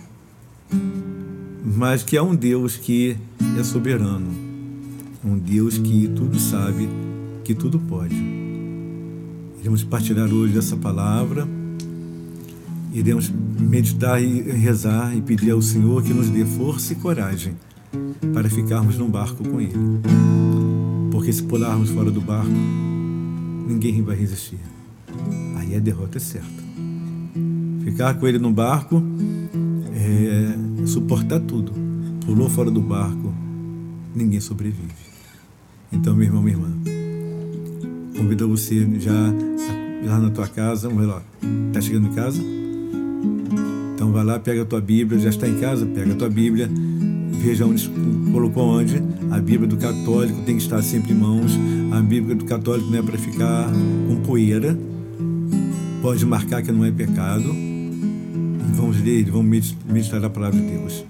mas 1.66 2.04
que 2.04 2.16
há 2.16 2.24
um 2.24 2.34
Deus 2.34 2.78
que 2.78 3.18
é 3.60 3.64
soberano, 3.64 4.30
um 5.26 5.38
Deus 5.38 5.78
que 5.78 6.08
tudo 6.16 6.40
sabe, 6.40 6.88
que 7.44 7.54
tudo 7.54 7.80
pode. 7.80 8.16
Iremos 9.60 9.84
partilhar 9.84 10.34
hoje 10.34 10.58
essa 10.58 10.78
palavra, 10.78 11.46
iremos 12.92 13.30
meditar 13.30 14.22
e 14.22 14.42
rezar 14.42 15.16
e 15.16 15.22
pedir 15.22 15.52
ao 15.52 15.62
Senhor 15.62 16.02
que 16.04 16.14
nos 16.14 16.30
dê 16.30 16.46
força 16.46 16.94
e 16.94 16.96
coragem 16.96 17.54
para 18.34 18.50
ficarmos 18.50 18.98
no 18.98 19.08
barco 19.08 19.48
com 19.48 19.60
Ele. 19.60 19.74
Porque 21.12 21.32
se 21.34 21.44
pularmos 21.44 21.90
fora 21.90 22.10
do 22.10 22.22
barco, 22.22 22.52
ninguém 23.68 24.02
vai 24.02 24.16
resistir. 24.16 24.60
Aí 25.58 25.76
a 25.76 25.80
derrota 25.80 26.18
é 26.18 26.22
certa. 26.22 26.64
Ficar 27.84 28.14
com 28.16 28.28
ele 28.28 28.40
no 28.40 28.52
barco 28.52 29.02
é 29.94 30.88
suportar 30.88 31.40
tudo. 31.40 31.74
Pulou 32.26 32.50
fora 32.50 32.70
do 32.70 32.82
barco, 32.82 33.34
ninguém 34.16 34.40
sobrevive. 34.40 34.94
Então, 35.92 36.16
meu 36.16 36.26
irmão, 36.26 36.42
minha 36.42 36.56
irmã, 36.56 36.72
convido 38.16 38.48
você 38.48 38.88
já 39.00 39.34
lá 40.06 40.20
na 40.20 40.30
tua 40.30 40.48
casa, 40.48 40.88
ver 40.88 41.06
lá, 41.06 41.22
tá 41.74 41.82
chegando 41.82 42.08
em 42.08 42.14
casa? 42.14 42.59
Então 44.10 44.24
vai 44.24 44.26
lá, 44.26 44.40
pega 44.40 44.64
a 44.64 44.66
tua 44.66 44.82
Bíblia, 44.82 45.20
já 45.20 45.30
está 45.30 45.48
em 45.48 45.60
casa, 45.60 45.86
pega 45.86 46.14
a 46.14 46.16
tua 46.16 46.30
Bíblia, 46.32 46.68
veja 47.44 47.64
onde 47.64 47.88
colocou 48.32 48.64
onde. 48.68 49.00
A 49.30 49.38
Bíblia 49.38 49.68
do 49.68 49.78
católico 49.78 50.42
tem 50.48 50.58
que 50.58 50.64
estar 50.64 50.82
sempre 50.82 51.14
em 51.14 51.16
mãos. 51.16 51.52
A 51.92 52.02
Bíblia 52.02 52.36
do 52.36 52.44
católico 52.44 52.90
não 52.90 52.98
é 52.98 53.04
para 53.04 53.20
ficar 53.20 53.70
com 54.08 54.16
poeira. 54.24 54.76
Pode 56.02 56.26
marcar 56.26 56.64
que 56.64 56.72
não 56.72 56.84
é 56.84 56.90
pecado. 56.92 57.54
Vamos 58.74 59.00
ler, 59.00 59.26
vamos 59.30 59.46
medit- 59.46 59.78
meditar 59.88 60.26
a 60.26 60.30
palavra 60.30 60.60
de 60.60 60.66
Deus. 60.66 61.06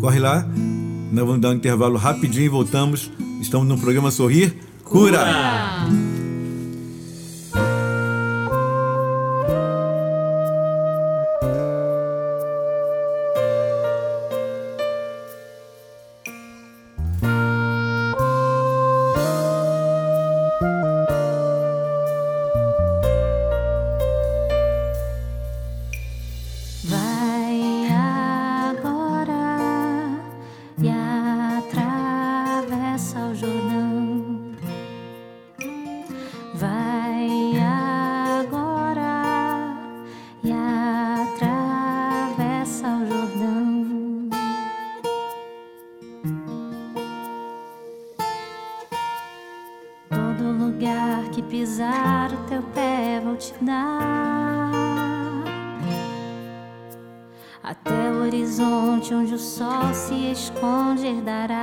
Corre 0.00 0.18
lá, 0.18 0.44
nós 1.12 1.24
vamos 1.24 1.40
dar 1.40 1.50
um 1.50 1.54
intervalo 1.54 1.96
rapidinho 1.98 2.46
e 2.46 2.48
voltamos. 2.48 3.12
Estamos 3.40 3.68
no 3.68 3.78
programa 3.78 4.10
Sorrir 4.10 4.52
Cura. 4.82 5.20
Ah, 5.24 5.88
antara 61.30 61.59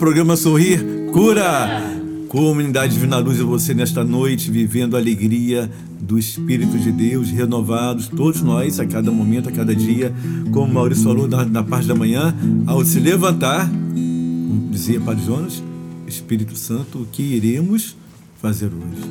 programa 0.00 0.34
Sorrir 0.34 0.82
Cura. 1.12 2.00
Comunidade 2.26 2.94
Divina 2.94 3.18
Luz 3.18 3.38
e 3.38 3.42
você 3.42 3.74
nesta 3.74 4.02
noite, 4.02 4.50
vivendo 4.50 4.96
a 4.96 4.98
alegria 4.98 5.70
do 6.00 6.18
Espírito 6.18 6.78
de 6.78 6.90
Deus, 6.90 7.28
renovados, 7.28 8.08
todos 8.08 8.40
nós, 8.40 8.80
a 8.80 8.86
cada 8.86 9.10
momento, 9.10 9.50
a 9.50 9.52
cada 9.52 9.76
dia, 9.76 10.14
como 10.52 10.72
Maurício 10.72 11.04
falou 11.04 11.28
na, 11.28 11.44
na 11.44 11.62
parte 11.62 11.86
da 11.86 11.94
manhã, 11.94 12.34
ao 12.66 12.82
se 12.82 12.98
levantar, 12.98 13.68
como 13.68 14.68
dizia 14.70 14.98
Padre 15.00 15.22
Jonas, 15.22 15.62
Espírito 16.06 16.56
Santo, 16.56 17.02
o 17.02 17.04
que 17.06 17.22
iremos 17.22 17.94
fazer 18.40 18.68
hoje? 18.68 19.06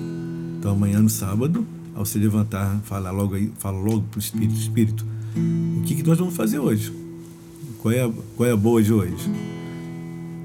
Então 0.57 0.71
amanhã 0.71 0.99
no 0.99 1.09
sábado, 1.09 1.67
ao 1.93 2.03
se 2.03 2.17
levantar, 2.17 2.79
fala 2.85 3.11
logo 3.11 3.35
aí, 3.35 3.51
fala 3.59 3.77
logo 3.77 4.05
para 4.09 4.17
o 4.17 4.19
Espírito, 4.19 4.55
Espírito, 4.55 5.05
o 5.77 5.81
que, 5.83 5.93
que 5.93 6.03
nós 6.03 6.17
vamos 6.17 6.35
fazer 6.35 6.57
hoje? 6.57 6.91
Qual 7.79 7.93
é, 7.93 8.03
a, 8.03 8.09
qual 8.35 8.49
é 8.49 8.53
a 8.53 8.57
boa 8.57 8.81
de 8.81 8.91
hoje? 8.91 9.29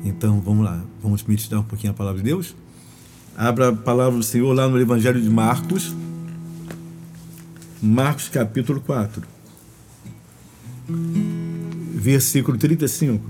Então 0.04 0.38
vamos 0.40 0.64
lá, 0.64 0.84
vamos 1.02 1.24
meditar 1.24 1.58
um 1.58 1.64
pouquinho 1.64 1.92
a 1.92 1.96
palavra 1.96 2.18
de 2.18 2.24
Deus? 2.24 2.54
Abra 3.34 3.70
a 3.70 3.72
palavra 3.72 4.18
do 4.18 4.22
Senhor 4.22 4.52
lá 4.52 4.68
no 4.68 4.78
Evangelho 4.78 5.20
de 5.20 5.30
Marcos, 5.30 5.94
Marcos 7.82 8.28
capítulo 8.28 8.80
4, 8.80 9.26
versículo 11.94 12.58
35. 12.58 13.24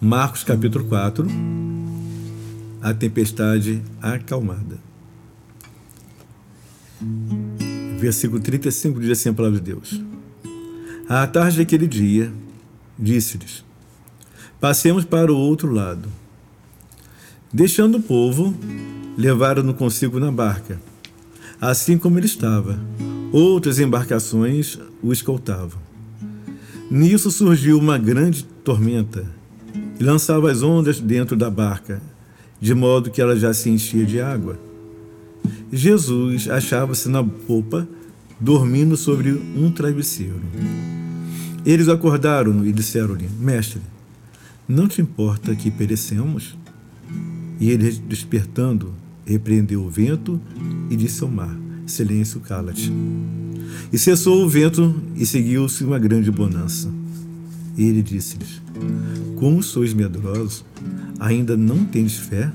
Marcos 0.00 0.44
capítulo 0.44 0.84
4, 0.86 1.26
a 2.80 2.94
tempestade 2.94 3.82
acalmada. 4.00 4.78
Versículo 7.98 8.40
35 8.40 9.00
diz 9.00 9.10
assim 9.10 9.28
a 9.28 9.34
palavra 9.34 9.58
de 9.58 9.64
Deus. 9.64 10.00
À 11.08 11.26
tarde 11.26 11.58
daquele 11.58 11.86
dia, 11.86 12.32
disse-lhes: 12.98 13.64
Passemos 14.60 15.06
para 15.06 15.32
o 15.32 15.36
outro 15.38 15.72
lado. 15.72 16.06
Deixando 17.50 17.96
o 17.96 18.02
povo, 18.02 18.54
levaram-no 19.16 19.72
consigo 19.72 20.20
na 20.20 20.30
barca, 20.30 20.78
assim 21.58 21.96
como 21.96 22.18
ele 22.18 22.26
estava. 22.26 22.78
Outras 23.32 23.78
embarcações 23.78 24.78
o 25.02 25.14
escoltavam. 25.14 25.80
Nisso 26.90 27.30
surgiu 27.30 27.78
uma 27.78 27.96
grande 27.96 28.44
tormenta 28.44 29.24
e 29.98 30.04
lançava 30.04 30.50
as 30.50 30.62
ondas 30.62 31.00
dentro 31.00 31.38
da 31.38 31.48
barca, 31.48 32.02
de 32.60 32.74
modo 32.74 33.10
que 33.10 33.22
ela 33.22 33.36
já 33.36 33.54
se 33.54 33.70
enchia 33.70 34.04
de 34.04 34.20
água. 34.20 34.58
Jesus 35.72 36.50
achava-se 36.50 37.08
na 37.08 37.24
popa, 37.24 37.88
dormindo 38.38 38.94
sobre 38.94 39.30
um 39.30 39.72
travesseiro. 39.72 40.42
Eles 41.64 41.88
acordaram 41.88 42.66
e 42.66 42.72
disseram-lhe: 42.72 43.28
Mestre, 43.38 43.80
não 44.70 44.86
te 44.86 45.02
importa 45.02 45.54
que 45.56 45.68
perecemos? 45.68 46.56
E 47.58 47.70
ele, 47.70 47.90
despertando, 47.90 48.94
repreendeu 49.26 49.82
o 49.82 49.90
vento 49.90 50.40
e 50.88 50.96
disse 50.96 51.22
ao 51.24 51.28
mar: 51.28 51.58
Silêncio, 51.86 52.40
cala-te. 52.40 52.92
E 53.92 53.98
cessou 53.98 54.44
o 54.44 54.48
vento 54.48 54.94
e 55.16 55.26
seguiu-se 55.26 55.82
uma 55.82 55.98
grande 55.98 56.30
bonança. 56.30 56.88
E 57.76 57.82
ele 57.82 58.00
disse-lhes: 58.00 58.62
Como 59.36 59.60
sois 59.60 59.92
medrosos, 59.92 60.64
ainda 61.18 61.56
não 61.56 61.84
tendes 61.84 62.16
fé? 62.16 62.52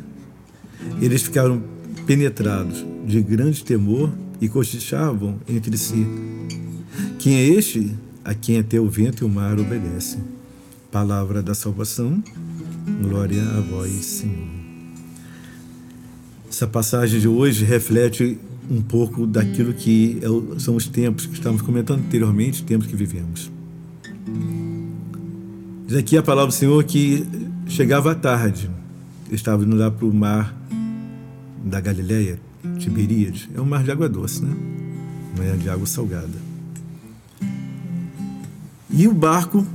Eles 1.01 1.23
ficaram 1.23 1.61
penetrados 2.07 2.85
de 3.05 3.21
grande 3.21 3.63
temor 3.63 4.09
e 4.39 4.47
cochichavam 4.47 5.37
entre 5.49 5.77
si: 5.77 6.07
Quem 7.19 7.35
é 7.35 7.47
este 7.49 7.93
a 8.23 8.33
quem 8.33 8.57
até 8.57 8.79
o 8.79 8.89
vento 8.89 9.23
e 9.23 9.25
o 9.25 9.29
mar 9.29 9.59
obedecem? 9.59 10.34
Palavra 10.95 11.43
da 11.43 11.53
salvação, 11.53 12.23
glória 13.01 13.43
a 13.43 13.59
vós, 13.59 13.91
Senhor. 13.91 14.47
Essa 16.49 16.65
passagem 16.65 17.19
de 17.19 17.27
hoje 17.27 17.65
reflete 17.65 18.39
um 18.71 18.81
pouco 18.81 19.27
daquilo 19.27 19.73
que 19.73 20.21
é 20.23 20.57
são 20.57 20.73
os 20.73 20.87
tempos 20.87 21.25
que 21.25 21.33
estávamos 21.33 21.61
comentando 21.61 21.99
anteriormente, 21.99 22.63
tempos 22.63 22.87
que 22.87 22.95
vivemos. 22.95 23.51
Diz 25.85 25.97
aqui 25.97 26.17
a 26.17 26.23
palavra 26.23 26.47
do 26.47 26.53
Senhor 26.53 26.81
que 26.85 27.27
chegava 27.67 28.13
à 28.13 28.15
tarde, 28.15 28.71
estava 29.29 29.65
indo 29.65 29.75
lá 29.75 29.91
para 29.91 30.05
o 30.05 30.13
mar 30.13 30.55
da 31.65 31.81
Galileia, 31.81 32.39
Tiberíades. 32.79 33.49
É 33.53 33.59
um 33.59 33.65
mar 33.65 33.83
de 33.83 33.91
água 33.91 34.07
doce, 34.07 34.45
né? 34.45 34.55
Não 35.35 35.43
é 35.43 35.57
de 35.57 35.69
água 35.69 35.85
salgada. 35.85 36.39
E 38.89 39.09
o 39.09 39.13
barco, 39.13 39.67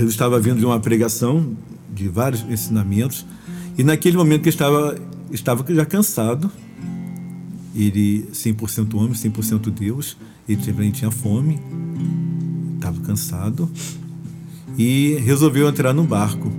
Jesus 0.00 0.14
estava 0.14 0.40
vindo 0.40 0.58
de 0.58 0.64
uma 0.64 0.80
pregação, 0.80 1.54
de 1.92 2.08
vários 2.08 2.40
ensinamentos, 2.48 3.26
e 3.76 3.84
naquele 3.84 4.16
momento 4.16 4.44
que 4.44 4.48
estava 4.48 4.96
estava 5.30 5.62
já 5.74 5.84
cansado. 5.84 6.50
Ele, 7.74 8.26
100% 8.32 8.94
homem, 8.94 9.12
100% 9.12 9.70
Deus, 9.70 10.16
ele 10.48 10.60
também 10.62 10.90
tinha 10.90 11.10
fome, 11.10 11.60
estava 12.76 12.98
cansado 13.02 13.70
e 14.78 15.16
resolveu 15.22 15.68
entrar 15.68 15.92
no 15.92 16.04
barco. 16.04 16.50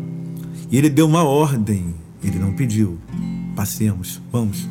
E 0.71 0.77
ele 0.77 0.89
deu 0.89 1.07
uma 1.07 1.23
ordem, 1.23 1.95
ele 2.23 2.37
não 2.37 2.53
pediu. 2.53 2.99
Passemos, 3.55 4.21
vamos, 4.31 4.67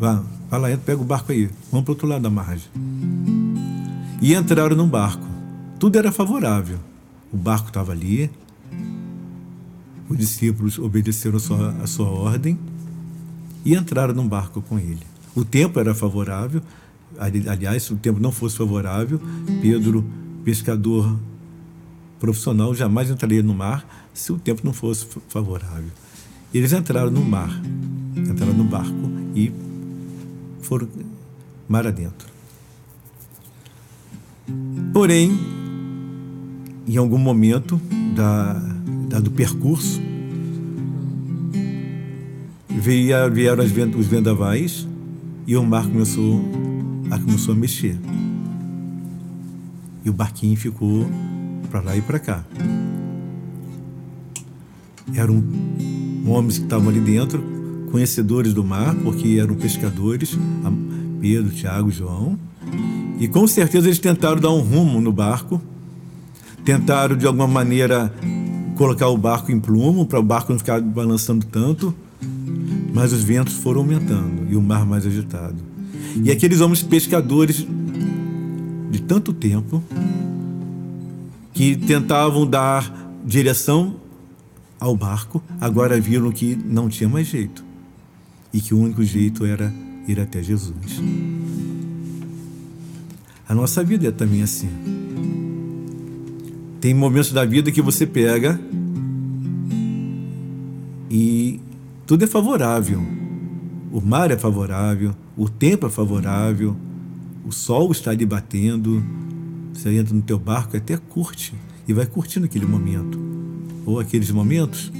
vá, 0.00 0.20
vá 0.50 0.58
lá, 0.58 0.76
pega 0.76 1.00
o 1.00 1.04
barco 1.04 1.30
aí, 1.30 1.48
vamos 1.70 1.84
para 1.84 1.92
o 1.92 1.94
outro 1.94 2.08
lado 2.08 2.22
da 2.22 2.30
margem. 2.30 2.68
E 4.20 4.34
entraram 4.34 4.76
no 4.76 4.86
barco. 4.88 5.26
Tudo 5.78 5.96
era 5.96 6.10
favorável. 6.10 6.89
O 7.32 7.36
barco 7.36 7.68
estava 7.68 7.92
ali, 7.92 8.30
os 10.08 10.16
discípulos 10.16 10.78
obedeceram 10.78 11.36
a 11.36 11.40
sua, 11.40 11.70
a 11.82 11.86
sua 11.86 12.08
ordem 12.08 12.58
e 13.64 13.74
entraram 13.74 14.12
num 14.12 14.26
barco 14.26 14.60
com 14.60 14.78
ele. 14.78 15.02
O 15.34 15.44
tempo 15.44 15.78
era 15.78 15.94
favorável, 15.94 16.60
aliás, 17.18 17.84
se 17.84 17.92
o 17.92 17.96
tempo 17.96 18.18
não 18.18 18.32
fosse 18.32 18.56
favorável, 18.56 19.20
Pedro, 19.62 20.04
pescador 20.44 21.16
profissional, 22.18 22.74
jamais 22.74 23.10
entraria 23.10 23.42
no 23.42 23.54
mar 23.54 24.08
se 24.12 24.32
o 24.32 24.38
tempo 24.38 24.62
não 24.64 24.72
fosse 24.72 25.06
favorável. 25.28 25.90
Eles 26.52 26.72
entraram 26.72 27.10
no 27.10 27.24
mar, 27.24 27.50
entraram 28.16 28.52
no 28.52 28.64
barco 28.64 29.10
e 29.34 29.52
foram 30.60 30.88
mar 31.68 31.86
adentro. 31.86 32.28
Porém, 34.92 35.59
em 36.94 36.96
algum 36.96 37.18
momento 37.18 37.80
da, 38.16 38.54
da 39.08 39.20
do 39.20 39.30
percurso, 39.30 40.00
veio, 42.68 43.30
vieram 43.32 43.62
os 43.64 44.06
vendavais 44.06 44.88
e 45.46 45.56
o 45.56 45.62
mar 45.62 45.86
começou 45.86 46.42
a, 47.08 47.18
começou 47.18 47.54
a 47.54 47.56
mexer. 47.56 47.96
E 50.04 50.10
o 50.10 50.12
barquinho 50.12 50.56
ficou 50.56 51.08
para 51.70 51.80
lá 51.80 51.96
e 51.96 52.02
para 52.02 52.18
cá. 52.18 52.44
Eram 55.14 55.44
homens 56.26 56.58
que 56.58 56.64
estavam 56.64 56.88
ali 56.88 57.00
dentro, 57.00 57.40
conhecedores 57.92 58.52
do 58.52 58.64
mar, 58.64 58.96
porque 58.96 59.38
eram 59.40 59.54
pescadores, 59.54 60.36
Pedro, 61.20 61.52
Tiago, 61.52 61.90
João. 61.90 62.36
E 63.20 63.28
com 63.28 63.46
certeza 63.46 63.86
eles 63.86 63.98
tentaram 64.00 64.40
dar 64.40 64.50
um 64.50 64.60
rumo 64.60 65.00
no 65.00 65.12
barco, 65.12 65.60
tentaram 66.78 67.16
de 67.16 67.26
alguma 67.26 67.48
maneira 67.48 68.12
colocar 68.76 69.08
o 69.08 69.16
barco 69.16 69.50
em 69.50 69.58
plumo 69.58 70.06
para 70.06 70.20
o 70.20 70.22
barco 70.22 70.52
não 70.52 70.58
ficar 70.58 70.80
balançando 70.80 71.44
tanto 71.46 71.94
mas 72.92 73.12
os 73.12 73.22
ventos 73.22 73.54
foram 73.54 73.80
aumentando 73.80 74.46
e 74.50 74.56
o 74.56 74.60
mar 74.60 74.84
mais 74.84 75.06
agitado. 75.06 75.56
E 76.22 76.30
aqueles 76.30 76.60
homens 76.60 76.82
pescadores 76.82 77.66
de 78.90 79.00
tanto 79.02 79.32
tempo 79.32 79.82
que 81.52 81.76
tentavam 81.76 82.46
dar 82.46 82.92
direção 83.24 83.96
ao 84.78 84.96
barco, 84.96 85.42
agora 85.60 86.00
viram 86.00 86.32
que 86.32 86.56
não 86.56 86.88
tinha 86.88 87.08
mais 87.08 87.26
jeito 87.26 87.64
e 88.52 88.60
que 88.60 88.74
o 88.74 88.78
único 88.78 89.02
jeito 89.04 89.44
era 89.44 89.72
ir 90.08 90.18
até 90.18 90.42
Jesus. 90.42 91.00
A 93.48 93.54
nossa 93.54 93.84
vida 93.84 94.08
é 94.08 94.10
também 94.10 94.42
assim. 94.42 94.70
Tem 96.80 96.94
momentos 96.94 97.30
da 97.30 97.44
vida 97.44 97.70
que 97.70 97.82
você 97.82 98.06
pega 98.06 98.58
e 101.10 101.60
tudo 102.06 102.24
é 102.24 102.26
favorável. 102.26 103.02
O 103.92 104.00
mar 104.00 104.30
é 104.30 104.38
favorável, 104.38 105.14
o 105.36 105.46
tempo 105.46 105.86
é 105.86 105.90
favorável, 105.90 106.74
o 107.44 107.52
sol 107.52 107.92
está 107.92 108.12
ali 108.12 108.24
batendo. 108.24 109.04
Você 109.74 109.90
entra 109.90 110.14
no 110.14 110.22
teu 110.22 110.38
barco 110.38 110.74
e 110.74 110.78
até 110.78 110.96
curte 110.96 111.52
e 111.86 111.92
vai 111.92 112.06
curtindo 112.06 112.46
aquele 112.46 112.64
momento 112.64 113.20
ou 113.84 114.00
aqueles 114.00 114.30
momentos. 114.30 114.90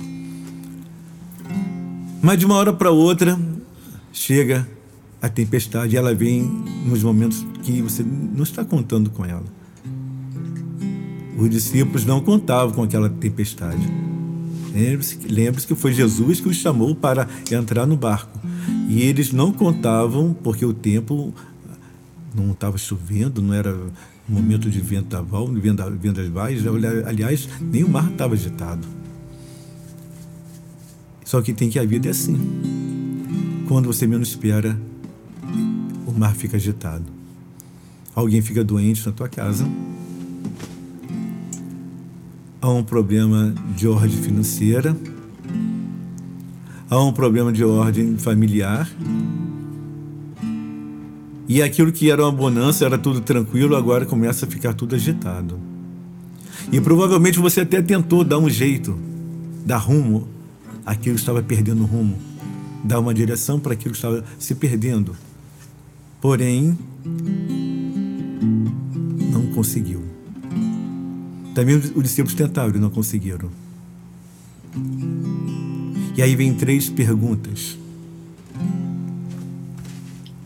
Mas 2.20 2.38
de 2.38 2.44
uma 2.44 2.56
hora 2.56 2.74
para 2.74 2.90
outra 2.90 3.40
chega 4.12 4.68
a 5.22 5.30
tempestade 5.30 5.94
e 5.94 5.98
ela 5.98 6.14
vem 6.14 6.42
nos 6.84 7.02
momentos 7.02 7.46
que 7.62 7.80
você 7.80 8.02
não 8.02 8.42
está 8.42 8.64
contando 8.64 9.08
com 9.08 9.24
ela. 9.24 9.59
Os 11.40 11.48
discípulos 11.48 12.04
não 12.04 12.20
contavam 12.20 12.74
com 12.74 12.82
aquela 12.82 13.08
tempestade. 13.08 13.80
Lembre-se 14.74 15.16
lembre 15.26 15.62
que 15.62 15.74
foi 15.74 15.90
Jesus 15.90 16.38
que 16.38 16.48
os 16.48 16.56
chamou 16.56 16.94
para 16.94 17.26
entrar 17.50 17.86
no 17.86 17.96
barco. 17.96 18.38
E 18.90 19.00
eles 19.00 19.32
não 19.32 19.50
contavam, 19.50 20.34
porque 20.34 20.66
o 20.66 20.74
tempo 20.74 21.32
não 22.34 22.52
estava 22.52 22.76
chovendo, 22.76 23.40
não 23.40 23.54
era 23.54 23.74
momento 24.28 24.68
de 24.68 24.80
vendaval, 24.80 25.46
vendavais. 25.46 26.62
Aliás, 27.06 27.48
nem 27.58 27.84
o 27.84 27.88
mar 27.88 28.10
estava 28.10 28.34
agitado. 28.34 28.86
Só 31.24 31.40
que 31.40 31.54
tem 31.54 31.70
que 31.70 31.78
a 31.78 31.84
vida 31.86 32.08
é 32.08 32.10
assim. 32.10 32.38
Quando 33.66 33.86
você 33.86 34.06
menos 34.06 34.28
espera, 34.28 34.78
o 36.06 36.12
mar 36.12 36.34
fica 36.34 36.58
agitado. 36.58 37.06
Alguém 38.14 38.42
fica 38.42 38.62
doente 38.62 39.06
na 39.06 39.12
tua 39.12 39.28
casa. 39.28 39.66
Há 42.60 42.70
um 42.70 42.82
problema 42.82 43.54
de 43.76 43.88
ordem 43.88 44.16
financeira. 44.16 44.96
Há 46.88 47.02
um 47.02 47.12
problema 47.12 47.52
de 47.52 47.64
ordem 47.64 48.16
familiar. 48.18 48.90
E 51.48 51.62
aquilo 51.62 51.90
que 51.90 52.10
era 52.10 52.22
uma 52.22 52.32
bonança, 52.32 52.84
era 52.84 52.98
tudo 52.98 53.20
tranquilo, 53.20 53.74
agora 53.74 54.06
começa 54.06 54.46
a 54.46 54.48
ficar 54.48 54.74
tudo 54.74 54.94
agitado. 54.94 55.58
E 56.70 56.80
provavelmente 56.80 57.38
você 57.38 57.62
até 57.62 57.82
tentou 57.82 58.22
dar 58.22 58.38
um 58.38 58.48
jeito, 58.48 58.96
dar 59.64 59.78
rumo 59.78 60.28
àquilo 60.84 61.16
que 61.16 61.20
estava 61.20 61.42
perdendo 61.42 61.84
rumo 61.84 62.30
dar 62.82 62.98
uma 62.98 63.12
direção 63.14 63.60
para 63.60 63.72
aquilo 63.72 63.92
que 63.92 63.98
estava 63.98 64.24
se 64.38 64.54
perdendo. 64.54 65.16
Porém, 66.20 66.78
não 69.32 69.46
conseguiu. 69.54 70.09
Também 71.54 71.76
os 71.76 72.02
discípulos 72.02 72.34
tentaram 72.34 72.74
e 72.74 72.78
não 72.78 72.90
conseguiram. 72.90 73.50
E 76.16 76.22
aí 76.22 76.36
vem 76.36 76.54
três 76.54 76.88
perguntas. 76.88 77.78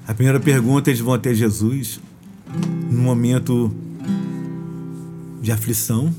A 0.06 0.14
primeira 0.14 0.38
pergunta, 0.38 0.90
eles 0.90 1.00
vão 1.00 1.14
até 1.14 1.34
Jesus 1.34 2.00
num 2.90 3.02
momento 3.02 3.74
de 5.42 5.50
aflição, 5.50 6.14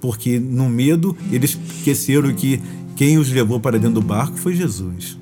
porque 0.00 0.38
no 0.38 0.68
medo 0.68 1.16
eles 1.30 1.58
esqueceram 1.76 2.32
que 2.34 2.60
quem 2.96 3.18
os 3.18 3.30
levou 3.30 3.60
para 3.60 3.78
dentro 3.78 4.00
do 4.00 4.06
barco 4.06 4.36
foi 4.36 4.54
Jesus. 4.54 5.18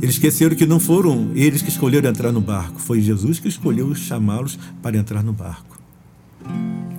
Eles 0.00 0.14
esqueceram 0.14 0.54
que 0.54 0.66
não 0.66 0.78
foram 0.78 1.32
eles 1.34 1.60
que 1.60 1.68
escolheram 1.68 2.08
entrar 2.08 2.32
no 2.32 2.40
barco, 2.40 2.80
foi 2.80 3.00
Jesus 3.00 3.38
que 3.38 3.48
escolheu 3.48 3.94
chamá-los 3.94 4.58
para 4.82 4.96
entrar 4.96 5.22
no 5.22 5.32
barco. 5.32 5.77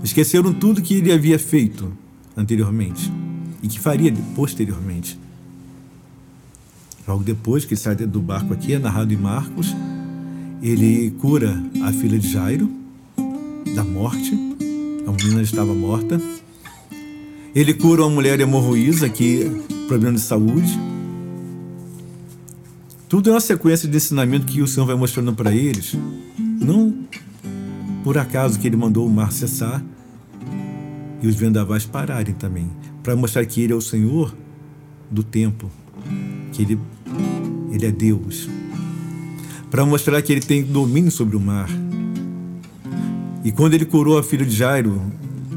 Esqueceram 0.03 0.53
tudo 0.53 0.81
que 0.81 0.95
ele 0.95 1.11
havia 1.11 1.37
feito 1.37 1.91
anteriormente 2.35 3.11
e 3.61 3.67
que 3.67 3.79
faria 3.79 4.13
posteriormente. 4.35 5.19
Logo 7.07 7.23
depois 7.23 7.65
que 7.65 7.73
ele 7.73 7.81
sai 7.81 7.95
do 7.95 8.21
barco 8.21 8.53
aqui, 8.53 8.73
é 8.73 8.79
narrado 8.79 9.13
em 9.13 9.17
Marcos, 9.17 9.75
ele 10.61 11.11
cura 11.19 11.61
a 11.83 11.91
filha 11.91 12.19
de 12.19 12.29
Jairo 12.31 12.69
da 13.75 13.83
morte. 13.83 14.33
A 15.07 15.11
menina 15.11 15.41
estava 15.41 15.73
morta. 15.73 16.21
Ele 17.55 17.73
cura 17.73 18.03
uma 18.03 18.09
mulher 18.09 18.39
hemorroísa 18.39 19.09
que 19.09 19.49
problema 19.87 20.15
de 20.15 20.21
saúde. 20.21 20.79
Tudo 23.07 23.31
é 23.31 23.33
uma 23.33 23.41
sequência 23.41 23.89
de 23.89 23.97
ensinamento 23.97 24.45
que 24.45 24.61
o 24.61 24.67
Senhor 24.67 24.85
vai 24.85 24.95
mostrando 24.95 25.33
para 25.33 25.51
eles. 25.51 25.95
Não 26.37 26.93
por 28.03 28.17
acaso 28.17 28.59
que 28.59 28.67
ele 28.67 28.75
mandou 28.75 29.05
o 29.05 29.09
mar 29.09 29.31
cessar 29.31 29.83
e 31.21 31.27
os 31.27 31.35
vendavais 31.35 31.85
pararem 31.85 32.33
também, 32.33 32.69
para 33.03 33.15
mostrar 33.15 33.45
que 33.45 33.61
ele 33.61 33.73
é 33.73 33.75
o 33.75 33.81
Senhor 33.81 34.33
do 35.11 35.23
tempo, 35.23 35.69
que 36.53 36.61
ele, 36.61 36.79
ele 37.71 37.85
é 37.85 37.91
Deus, 37.91 38.49
para 39.69 39.85
mostrar 39.85 40.21
que 40.21 40.31
ele 40.31 40.41
tem 40.41 40.63
domínio 40.63 41.11
sobre 41.11 41.35
o 41.35 41.39
mar. 41.39 41.69
E 43.43 43.51
quando 43.51 43.73
ele 43.73 43.85
curou 43.85 44.17
a 44.17 44.23
filha 44.23 44.45
de 44.45 44.55
Jairo, 44.55 45.01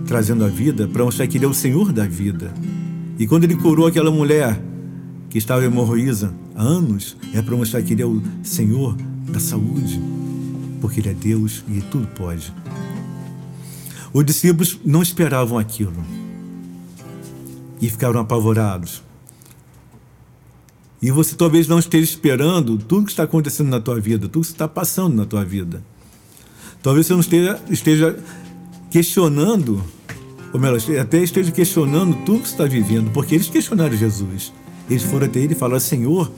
trazendo 0.07 0.45
a 0.45 0.49
vida, 0.49 0.89
para 0.89 1.05
mostrar 1.05 1.27
que 1.27 1.39
ele 1.39 1.45
é 1.45 1.49
o 1.49 1.55
Senhor 1.55 1.93
da 1.93 2.07
vida. 2.07 2.53
E 3.19 3.27
quando 3.27 3.45
ele 3.45 3.57
curou 3.57 3.87
aquela 3.87 4.11
mulher 4.11 4.61
que 5.33 5.39
estava 5.39 5.65
hemorroísa 5.65 6.35
há 6.55 6.63
anos, 6.63 7.17
é 7.33 7.41
para 7.41 7.57
mostrar 7.57 7.81
que 7.83 7.95
Ele 7.95 8.03
é 8.03 8.07
o 8.07 8.21
Senhor 8.43 8.95
da 9.33 9.41
saúde, 9.41 9.99
porque 10.83 11.01
Ele 11.01 11.11
é 11.11 11.15
Deus 11.15 11.65
e 11.69 11.81
tudo 11.81 12.09
pode. 12.09 12.53
Os 14.13 14.25
discípulos 14.27 14.79
não 14.85 15.01
esperavam 15.01 15.57
aquilo 15.57 15.95
e 17.81 17.89
ficaram 17.89 18.21
apavorados. 18.21 19.03
E 21.01 21.11
você 21.11 21.35
talvez 21.35 21.67
não 21.67 21.79
esteja 21.79 22.05
esperando 22.05 22.77
tudo 22.77 23.07
que 23.07 23.13
está 23.13 23.23
acontecendo 23.23 23.69
na 23.69 23.81
tua 23.81 23.99
vida, 23.99 24.29
tudo 24.29 24.45
que 24.45 24.53
está 24.53 24.69
passando 24.69 25.15
na 25.15 25.25
tua 25.25 25.45
vida. 25.45 25.83
Talvez 26.83 27.07
você 27.07 27.13
não 27.13 27.21
esteja, 27.21 27.61
esteja 27.71 28.19
questionando, 28.91 29.83
ou 30.53 30.61
melhor, 30.61 30.79
até 31.01 31.23
esteja 31.23 31.51
questionando 31.53 32.25
tudo 32.25 32.41
que 32.41 32.49
está 32.49 32.65
vivendo, 32.65 33.11
porque 33.13 33.37
eles 33.37 33.49
questionaram 33.49 33.97
Jesus. 33.97 34.53
Eles 34.91 35.05
foram 35.05 35.27
até 35.27 35.39
ele 35.39 35.55
e 35.55 35.57
falaram: 35.57 35.81
Senhor, 35.81 36.31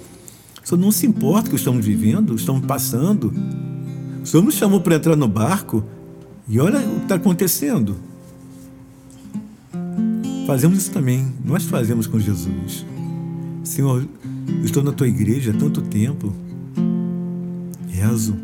o 0.63 0.69
senhor 0.69 0.81
não 0.81 0.93
se 0.93 1.07
importa 1.07 1.49
que 1.51 1.57
estamos 1.57 1.85
vivendo, 1.85 2.35
estamos 2.35 2.65
passando. 2.65 3.33
O 4.25 4.27
senhor 4.27 4.43
nos 4.43 4.55
chamou 4.55 4.81
para 4.81 4.95
entrar 4.97 5.17
no 5.17 5.29
barco 5.29 5.85
e 6.49 6.59
olha 6.59 6.81
o 6.81 6.97
que 6.97 7.03
está 7.03 7.17
acontecendo. 7.17 7.95
Fazemos 10.47 10.79
isso 10.79 10.93
também, 10.93 11.31
nós 11.45 11.65
fazemos 11.65 12.07
com 12.07 12.19
Jesus. 12.19 12.87
Senhor, 13.63 14.09
estou 14.65 14.83
na 14.83 14.93
tua 14.93 15.07
igreja 15.07 15.51
há 15.53 15.55
tanto 15.55 15.83
tempo, 15.83 16.35
rezo, 17.87 18.35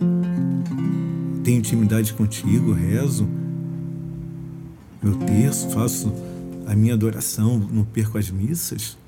tenho 1.43 1.59
intimidade 1.59 2.13
contigo, 2.13 2.73
rezo 2.73 3.27
meu 5.03 5.15
terço, 5.15 5.71
faço 5.71 6.13
a 6.67 6.75
minha 6.75 6.93
adoração, 6.93 7.59
não 7.73 7.85
perco 7.85 8.19
as 8.19 8.31
missas. 8.31 8.99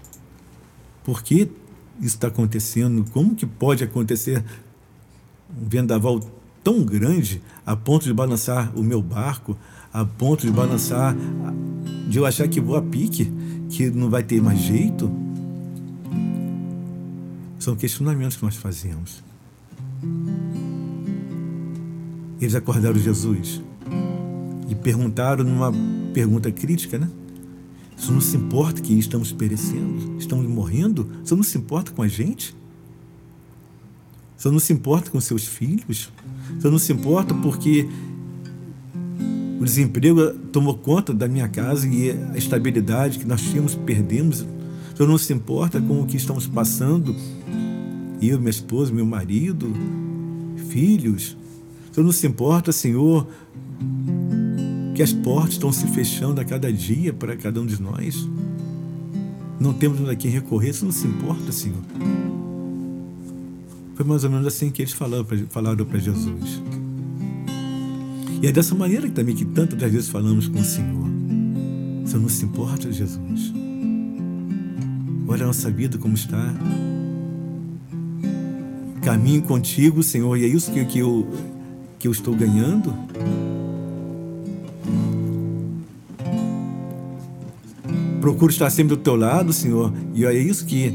Por 1.04 1.22
que 1.22 1.50
isso 2.00 2.16
está 2.16 2.28
acontecendo? 2.28 3.04
Como 3.10 3.34
que 3.34 3.44
pode 3.44 3.84
acontecer 3.84 4.42
um 5.50 5.68
vendaval 5.68 6.18
tão 6.62 6.84
grande 6.84 7.42
a 7.66 7.74
ponto 7.76 8.04
de 8.04 8.12
balançar 8.12 8.72
o 8.76 8.82
meu 8.82 9.02
barco, 9.02 9.56
a 9.92 10.04
ponto 10.04 10.46
de 10.46 10.52
balançar, 10.52 11.14
de 12.08 12.18
eu 12.18 12.26
achar 12.26 12.48
que 12.48 12.60
vou 12.60 12.76
a 12.76 12.82
pique, 12.82 13.32
que 13.68 13.90
não 13.90 14.08
vai 14.08 14.22
ter 14.22 14.40
mais 14.40 14.58
jeito? 14.58 15.10
São 17.58 17.76
questionamentos 17.76 18.36
que 18.36 18.44
nós 18.44 18.56
fazemos. 18.56 19.22
Eles 22.40 22.54
acordaram 22.54 22.98
Jesus 22.98 23.62
e 24.68 24.74
perguntaram 24.74 25.44
numa 25.44 25.72
pergunta 26.12 26.50
crítica, 26.50 26.98
né? 26.98 27.08
Você 27.96 28.10
não 28.10 28.20
se 28.20 28.36
importa 28.36 28.80
que 28.80 28.98
estamos 28.98 29.30
perecendo, 29.30 30.16
estamos 30.18 30.44
morrendo? 30.48 31.08
Você 31.22 31.36
não 31.36 31.42
se 31.44 31.56
importa 31.56 31.92
com 31.92 32.02
a 32.02 32.08
gente? 32.08 32.56
Você 34.36 34.50
não 34.50 34.58
se 34.58 34.72
importa 34.72 35.08
com 35.08 35.20
seus 35.20 35.46
filhos? 35.46 36.10
Você 36.58 36.70
não 36.70 36.78
se 36.78 36.92
importa 36.92 37.34
porque 37.34 37.88
o 39.60 39.64
desemprego 39.64 40.30
tomou 40.52 40.74
conta 40.76 41.14
da 41.14 41.28
minha 41.28 41.48
casa 41.48 41.86
e 41.86 42.10
a 42.10 42.36
estabilidade 42.36 43.18
que 43.18 43.24
nós 43.24 43.40
tínhamos 43.40 43.74
perdemos? 43.74 44.44
Você 44.94 45.06
não 45.06 45.18
se 45.18 45.32
importa 45.32 45.80
com 45.80 46.02
o 46.02 46.06
que 46.06 46.16
estamos 46.16 46.46
passando? 46.46 47.14
Eu, 48.20 48.38
minha 48.38 48.50
esposa, 48.50 48.92
meu 48.92 49.06
marido, 49.06 49.72
filhos? 50.68 51.36
Você 51.90 52.02
não 52.02 52.12
se 52.12 52.26
importa, 52.26 52.72
Senhor, 52.72 53.26
que 54.94 55.02
as 55.02 55.12
portas 55.12 55.54
estão 55.54 55.72
se 55.72 55.86
fechando 55.88 56.40
a 56.40 56.44
cada 56.44 56.72
dia 56.72 57.12
para 57.12 57.36
cada 57.36 57.60
um 57.60 57.66
de 57.66 57.80
nós. 57.80 58.28
Não 59.58 59.72
temos 59.72 60.08
a 60.08 60.14
quem 60.14 60.30
recorrer, 60.30 60.70
isso 60.70 60.84
não 60.84 60.92
se 60.92 61.06
importa, 61.06 61.52
Senhor. 61.52 61.82
Foi 63.94 64.04
mais 64.06 64.24
ou 64.24 64.30
menos 64.30 64.46
assim 64.46 64.70
que 64.70 64.82
eles 64.82 64.92
falaram 64.92 65.84
para 65.84 65.98
Jesus. 65.98 66.62
E 68.42 68.46
é 68.46 68.52
dessa 68.52 68.74
maneira 68.74 69.06
que 69.06 69.12
também 69.12 69.34
que 69.36 69.44
tantas 69.44 69.78
das 69.78 69.92
vezes 69.92 70.08
falamos 70.08 70.48
com 70.48 70.58
o 70.58 70.64
Senhor. 70.64 71.06
Senhor, 72.04 72.22
não 72.22 72.28
se 72.28 72.44
importa, 72.44 72.90
Jesus. 72.90 73.52
Olha 75.28 75.44
a 75.44 75.46
nossa 75.46 75.70
vida 75.70 75.96
como 75.96 76.14
está. 76.14 76.52
Caminho 79.02 79.42
contigo, 79.42 80.02
Senhor, 80.02 80.36
e 80.36 80.44
é 80.44 80.48
isso 80.48 80.72
que, 80.72 80.84
que, 80.84 80.98
eu, 80.98 81.26
que 81.98 82.08
eu 82.08 82.12
estou 82.12 82.34
ganhando. 82.34 82.92
Procuro 88.20 88.52
estar 88.52 88.70
sempre 88.70 88.96
do 88.96 89.02
teu 89.02 89.16
lado, 89.16 89.52
Senhor, 89.52 89.92
e 90.14 90.24
é 90.24 90.32
isso 90.36 90.66
que 90.66 90.92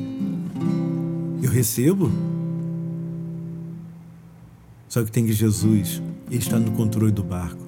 eu 1.41 1.49
recebo. 1.49 2.11
Só 4.87 5.03
que 5.03 5.11
tem 5.11 5.25
que 5.25 5.33
Jesus, 5.33 6.01
Ele 6.29 6.39
está 6.39 6.59
no 6.59 6.71
controle 6.71 7.11
do 7.11 7.23
barco. 7.23 7.67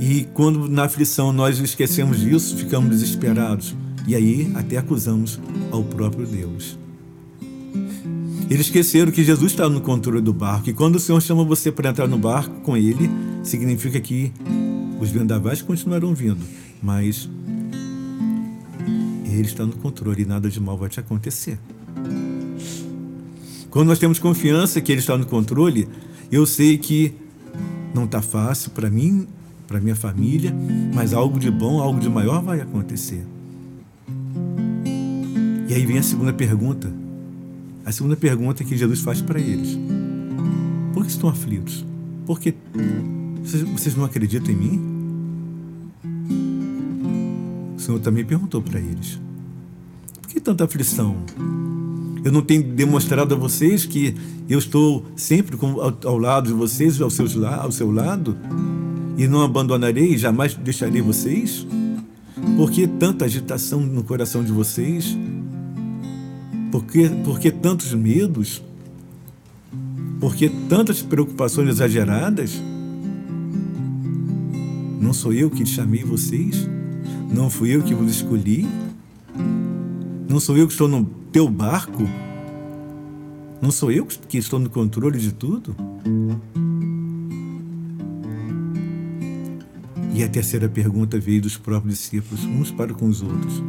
E 0.00 0.24
quando 0.34 0.68
na 0.68 0.84
aflição 0.84 1.32
nós 1.32 1.58
esquecemos 1.58 2.20
disso, 2.20 2.56
ficamos 2.56 2.90
desesperados. 2.90 3.74
E 4.06 4.16
aí 4.16 4.50
até 4.54 4.76
acusamos 4.76 5.38
ao 5.70 5.84
próprio 5.84 6.26
Deus. 6.26 6.76
Eles 8.50 8.66
esqueceram 8.66 9.12
que 9.12 9.22
Jesus 9.22 9.52
está 9.52 9.68
no 9.68 9.80
controle 9.80 10.20
do 10.20 10.32
barco. 10.32 10.68
E 10.68 10.72
quando 10.72 10.96
o 10.96 11.00
Senhor 11.00 11.20
chama 11.22 11.44
você 11.44 11.70
para 11.70 11.90
entrar 11.90 12.08
no 12.08 12.18
barco 12.18 12.60
com 12.62 12.76
Ele, 12.76 13.08
significa 13.42 14.00
que 14.00 14.32
os 15.00 15.10
vendavais 15.10 15.62
continuarão 15.62 16.14
vindo, 16.14 16.44
mas 16.82 17.30
Ele 19.24 19.46
está 19.46 19.64
no 19.64 19.72
controle 19.76 20.22
e 20.22 20.26
nada 20.26 20.50
de 20.50 20.60
mal 20.60 20.76
vai 20.76 20.88
te 20.88 21.00
acontecer. 21.00 21.58
Quando 23.72 23.88
nós 23.88 23.98
temos 23.98 24.18
confiança 24.18 24.82
que 24.82 24.92
Ele 24.92 25.00
está 25.00 25.16
no 25.16 25.24
controle, 25.24 25.88
eu 26.30 26.44
sei 26.44 26.76
que 26.76 27.14
não 27.94 28.04
está 28.04 28.20
fácil 28.20 28.70
para 28.72 28.90
mim, 28.90 29.26
para 29.66 29.80
minha 29.80 29.96
família, 29.96 30.54
mas 30.94 31.14
algo 31.14 31.38
de 31.38 31.50
bom, 31.50 31.80
algo 31.80 31.98
de 31.98 32.10
maior 32.10 32.42
vai 32.42 32.60
acontecer. 32.60 33.24
E 35.66 35.72
aí 35.72 35.86
vem 35.86 35.96
a 35.96 36.02
segunda 36.02 36.34
pergunta. 36.34 36.92
A 37.82 37.90
segunda 37.90 38.14
pergunta 38.14 38.62
que 38.62 38.76
Jesus 38.76 39.00
faz 39.00 39.22
para 39.22 39.40
eles: 39.40 39.78
Por 40.92 41.06
que 41.06 41.10
estão 41.10 41.30
aflitos? 41.30 41.82
Porque 42.26 42.54
vocês, 43.42 43.62
vocês 43.62 43.96
não 43.96 44.04
acreditam 44.04 44.52
em 44.52 44.56
mim? 44.56 44.80
O 47.74 47.80
Senhor 47.80 47.98
também 48.00 48.22
perguntou 48.22 48.60
para 48.60 48.78
eles: 48.78 49.18
Por 50.20 50.28
que 50.28 50.38
tanta 50.38 50.64
aflição? 50.64 51.16
Eu 52.24 52.30
não 52.30 52.42
tenho 52.42 52.62
demonstrado 52.62 53.34
a 53.34 53.38
vocês 53.38 53.84
que 53.84 54.14
eu 54.48 54.58
estou 54.58 55.04
sempre 55.16 55.56
ao, 55.60 55.98
ao 56.04 56.18
lado 56.18 56.46
de 56.46 56.52
vocês, 56.52 57.00
ao, 57.00 57.10
seus, 57.10 57.36
ao 57.42 57.72
seu 57.72 57.90
lado, 57.90 58.36
e 59.16 59.26
não 59.26 59.42
abandonarei, 59.42 60.16
jamais 60.16 60.54
deixarei 60.54 61.02
vocês? 61.02 61.66
Por 62.56 62.70
que 62.70 62.86
tanta 62.86 63.24
agitação 63.24 63.80
no 63.80 64.04
coração 64.04 64.44
de 64.44 64.52
vocês? 64.52 65.16
Por 66.70 66.84
que, 66.84 67.08
por 67.08 67.38
que 67.38 67.50
tantos 67.50 67.92
medos? 67.92 68.62
Por 70.20 70.34
que 70.34 70.48
tantas 70.68 71.02
preocupações 71.02 71.68
exageradas? 71.68 72.62
Não 75.00 75.12
sou 75.12 75.32
eu 75.32 75.50
que 75.50 75.66
chamei 75.66 76.04
vocês? 76.04 76.68
Não 77.32 77.50
fui 77.50 77.74
eu 77.74 77.82
que 77.82 77.94
vos 77.94 78.10
escolhi? 78.10 78.68
Não 80.28 80.38
sou 80.38 80.56
eu 80.56 80.66
que 80.66 80.72
estou 80.72 80.88
no 80.88 81.21
teu 81.32 81.48
barco? 81.48 82.02
Não 83.60 83.70
sou 83.70 83.90
eu 83.90 84.04
que 84.04 84.36
estou 84.36 84.58
no 84.58 84.68
controle 84.68 85.18
de 85.18 85.32
tudo? 85.32 85.74
E 90.14 90.22
a 90.22 90.28
terceira 90.28 90.68
pergunta 90.68 91.18
veio 91.18 91.40
dos 91.40 91.56
próprios 91.56 91.98
discípulos, 91.98 92.44
uns 92.44 92.70
para 92.70 92.92
com 92.92 93.06
os 93.06 93.22
outros. 93.22 93.62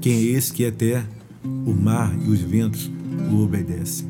Quem 0.00 0.12
é 0.12 0.22
esse 0.22 0.52
que 0.52 0.66
até 0.66 1.06
o 1.44 1.72
mar 1.72 2.12
e 2.26 2.30
os 2.30 2.40
ventos 2.40 2.90
o 3.30 3.44
obedecem? 3.44 4.08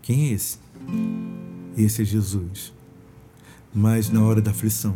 Quem 0.00 0.30
é 0.30 0.32
esse? 0.32 0.58
Esse 1.76 2.00
é 2.00 2.04
Jesus. 2.06 2.72
Mas 3.74 4.08
na 4.08 4.22
hora 4.22 4.40
da 4.40 4.50
aflição, 4.50 4.94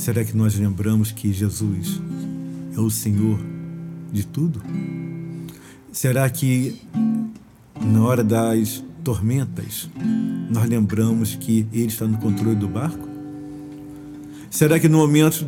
será 0.00 0.24
que 0.24 0.34
nós 0.34 0.54
lembramos 0.54 1.12
que 1.12 1.30
Jesus 1.30 2.00
é 2.74 2.80
o 2.80 2.88
Senhor 2.88 3.38
de 4.10 4.26
tudo? 4.26 4.62
Será 5.92 6.28
que 6.30 6.80
na 7.84 8.02
hora 8.02 8.24
das 8.24 8.82
tormentas 9.04 9.90
nós 10.50 10.66
lembramos 10.66 11.34
que 11.34 11.66
Ele 11.70 11.88
está 11.88 12.06
no 12.06 12.16
controle 12.16 12.56
do 12.56 12.66
barco? 12.66 13.06
Será 14.50 14.80
que 14.80 14.88
no 14.88 14.96
momento 14.96 15.46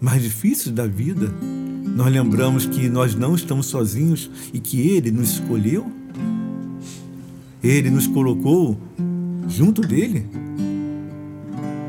mais 0.00 0.22
difíceis 0.22 0.72
da 0.72 0.86
vida, 0.86 1.34
nós 1.96 2.12
lembramos 2.12 2.66
que 2.66 2.88
nós 2.88 3.16
não 3.16 3.34
estamos 3.34 3.66
sozinhos 3.66 4.30
e 4.54 4.60
que 4.60 4.80
Ele 4.80 5.10
nos 5.10 5.30
escolheu? 5.30 5.90
Ele 7.64 7.90
nos 7.90 8.06
colocou 8.06 8.78
junto 9.48 9.82
dele, 9.82 10.24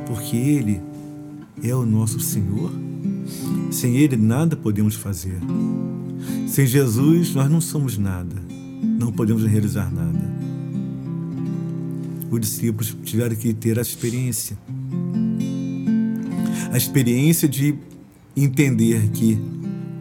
porque 0.07 0.35
Ele 0.35 0.88
é 1.63 1.75
o 1.75 1.85
nosso 1.85 2.19
Senhor. 2.19 2.71
Sem 3.71 3.97
Ele 3.97 4.17
nada 4.17 4.55
podemos 4.55 4.95
fazer. 4.95 5.39
Sem 6.47 6.65
Jesus 6.65 7.33
nós 7.33 7.49
não 7.49 7.61
somos 7.61 7.97
nada, 7.97 8.35
não 8.99 9.11
podemos 9.11 9.43
realizar 9.43 9.91
nada. 9.91 10.39
Os 12.31 12.39
discípulos 12.39 12.95
tiveram 13.03 13.35
que 13.35 13.53
ter 13.53 13.79
a 13.79 13.81
experiência 13.81 14.57
a 16.71 16.77
experiência 16.77 17.47
de 17.47 17.75
entender 18.35 19.09
que 19.09 19.39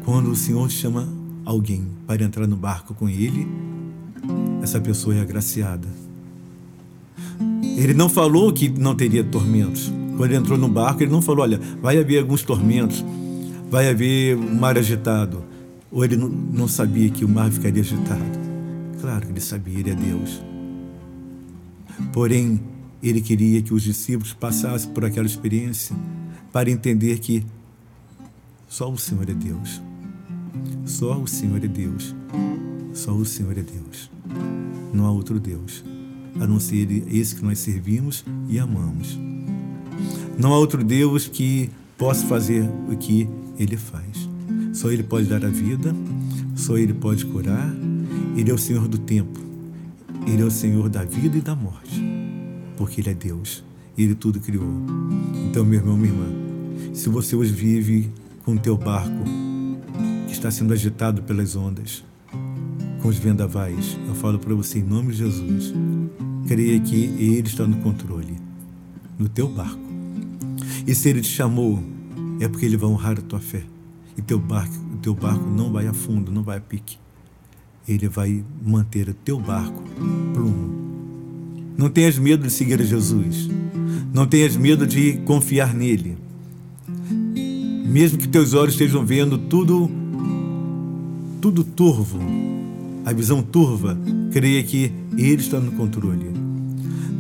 quando 0.04 0.30
o 0.30 0.36
Senhor 0.36 0.70
chama 0.70 1.08
alguém 1.44 1.86
para 2.06 2.22
entrar 2.22 2.46
no 2.46 2.56
barco 2.56 2.94
com 2.94 3.08
ele, 3.08 3.48
essa 4.62 4.80
pessoa 4.80 5.14
é 5.14 5.20
agraciada. 5.20 5.88
Ele 7.76 7.94
não 7.94 8.08
falou 8.08 8.52
que 8.52 8.68
não 8.68 8.94
teria 8.94 9.24
tormentos. 9.24 9.90
Quando 10.18 10.32
ele 10.32 10.40
entrou 10.40 10.58
no 10.58 10.68
barco, 10.68 11.00
ele 11.00 11.12
não 11.12 11.22
falou: 11.22 11.42
olha, 11.42 11.60
vai 11.80 11.96
haver 11.96 12.18
alguns 12.18 12.42
tormentos, 12.42 13.04
vai 13.70 13.88
haver 13.88 14.36
o 14.36 14.54
mar 14.56 14.76
agitado. 14.76 15.44
Ou 15.92 16.04
ele 16.04 16.16
não, 16.16 16.66
sabia 16.66 17.08
que 17.08 17.24
o 17.24 17.28
mar 17.28 17.50
ficaria 17.52 17.80
agitado. 17.80 18.20
Claro 19.00 19.24
que 19.24 19.32
ele 19.32 19.40
sabia, 19.40 19.78
ele 19.78 19.90
é 19.90 19.94
Deus. 19.94 20.42
Porém, 22.12 22.60
ele 23.00 23.20
queria 23.20 23.62
que 23.62 23.72
os 23.72 23.84
discípulos 23.84 24.32
passassem 24.32 24.90
por 24.90 25.04
aquela 25.04 25.26
experiência 25.26 25.96
para 26.52 26.68
entender 26.68 27.20
que 27.20 27.46
só 28.66 28.90
o 28.90 28.98
Senhor 28.98 29.30
é 29.30 29.34
Deus. 29.34 29.80
Só 30.84 31.16
o 31.16 31.28
Senhor 31.28 31.64
é 31.64 31.68
Deus. 31.68 32.14
Só 32.92 33.12
o 33.12 33.24
Senhor 33.24 33.56
é 33.56 33.62
Deus. 33.62 34.10
Não 34.92 35.06
há 35.06 35.12
outro 35.12 35.38
Deus, 35.38 35.84
a 36.40 36.46
não 36.46 36.58
ser 36.58 36.90
esse 37.08 37.36
que 37.36 37.44
nós 37.44 37.60
servimos 37.60 38.24
e 38.48 38.58
amamos. 38.58 39.16
Não 40.38 40.52
há 40.52 40.58
outro 40.58 40.82
Deus 40.84 41.26
que 41.26 41.70
possa 41.96 42.26
fazer 42.26 42.68
o 42.90 42.96
que 42.96 43.28
Ele 43.58 43.76
faz. 43.76 44.28
Só 44.72 44.90
Ele 44.90 45.02
pode 45.02 45.26
dar 45.26 45.44
a 45.44 45.48
vida, 45.48 45.94
só 46.54 46.76
Ele 46.76 46.94
pode 46.94 47.24
curar. 47.26 47.74
Ele 48.36 48.50
é 48.50 48.54
o 48.54 48.58
Senhor 48.58 48.86
do 48.88 48.98
tempo. 48.98 49.40
Ele 50.26 50.42
é 50.42 50.44
o 50.44 50.50
Senhor 50.50 50.88
da 50.88 51.04
vida 51.04 51.38
e 51.38 51.40
da 51.40 51.54
morte, 51.56 52.02
porque 52.76 53.00
Ele 53.00 53.10
é 53.10 53.14
Deus. 53.14 53.64
Ele 53.96 54.14
tudo 54.14 54.38
criou. 54.40 54.68
Então, 55.48 55.64
meu 55.64 55.80
irmão, 55.80 55.96
minha 55.96 56.12
irmã, 56.12 56.26
se 56.94 57.08
você 57.08 57.34
hoje 57.34 57.52
vive 57.52 58.10
com 58.44 58.54
o 58.54 58.58
teu 58.58 58.76
barco 58.76 59.24
que 60.26 60.32
está 60.32 60.50
sendo 60.50 60.72
agitado 60.72 61.22
pelas 61.22 61.56
ondas, 61.56 62.04
com 63.00 63.08
os 63.08 63.18
vendavais. 63.18 63.98
Eu 64.06 64.14
falo 64.14 64.38
para 64.38 64.54
você 64.54 64.78
em 64.80 64.82
nome 64.82 65.12
de 65.12 65.18
Jesus. 65.18 65.72
Creia 66.46 66.78
que 66.80 67.04
Ele 67.04 67.46
está 67.46 67.66
no 67.66 67.78
controle, 67.78 68.36
no 69.18 69.28
teu 69.28 69.48
barco. 69.48 69.87
E 70.88 70.94
se 70.94 71.08
Ele 71.08 71.20
te 71.20 71.28
chamou, 71.28 71.80
é 72.40 72.48
porque 72.48 72.66
Ele 72.66 72.76
vai 72.76 72.90
honrar 72.90 73.18
a 73.18 73.22
tua 73.22 73.38
fé. 73.38 73.62
E 74.16 74.22
teu 74.22 74.40
barco, 74.40 74.74
teu 75.00 75.14
barco 75.14 75.48
não 75.48 75.70
vai 75.70 75.86
a 75.86 75.92
fundo, 75.92 76.32
não 76.32 76.42
vai 76.42 76.58
a 76.58 76.60
pique. 76.60 76.98
Ele 77.86 78.08
vai 78.08 78.44
manter 78.60 79.08
o 79.08 79.14
teu 79.14 79.38
barco 79.38 79.80
plumo. 80.34 80.76
Não 81.76 81.88
tenhas 81.88 82.18
medo 82.18 82.44
de 82.44 82.52
seguir 82.52 82.80
a 82.80 82.84
Jesus. 82.84 83.48
Não 84.12 84.26
tenhas 84.26 84.56
medo 84.56 84.84
de 84.84 85.18
confiar 85.18 85.72
nele 85.72 86.16
mesmo 87.88 88.18
que 88.18 88.28
teus 88.28 88.52
olhos 88.52 88.74
estejam 88.74 89.04
vendo 89.04 89.38
tudo 89.38 89.90
tudo 91.40 91.64
turvo, 91.64 92.18
a 93.04 93.12
visão 93.12 93.42
turva, 93.42 93.98
creia 94.30 94.62
que 94.62 94.92
ele 95.16 95.40
está 95.40 95.58
no 95.58 95.72
controle. 95.72 96.37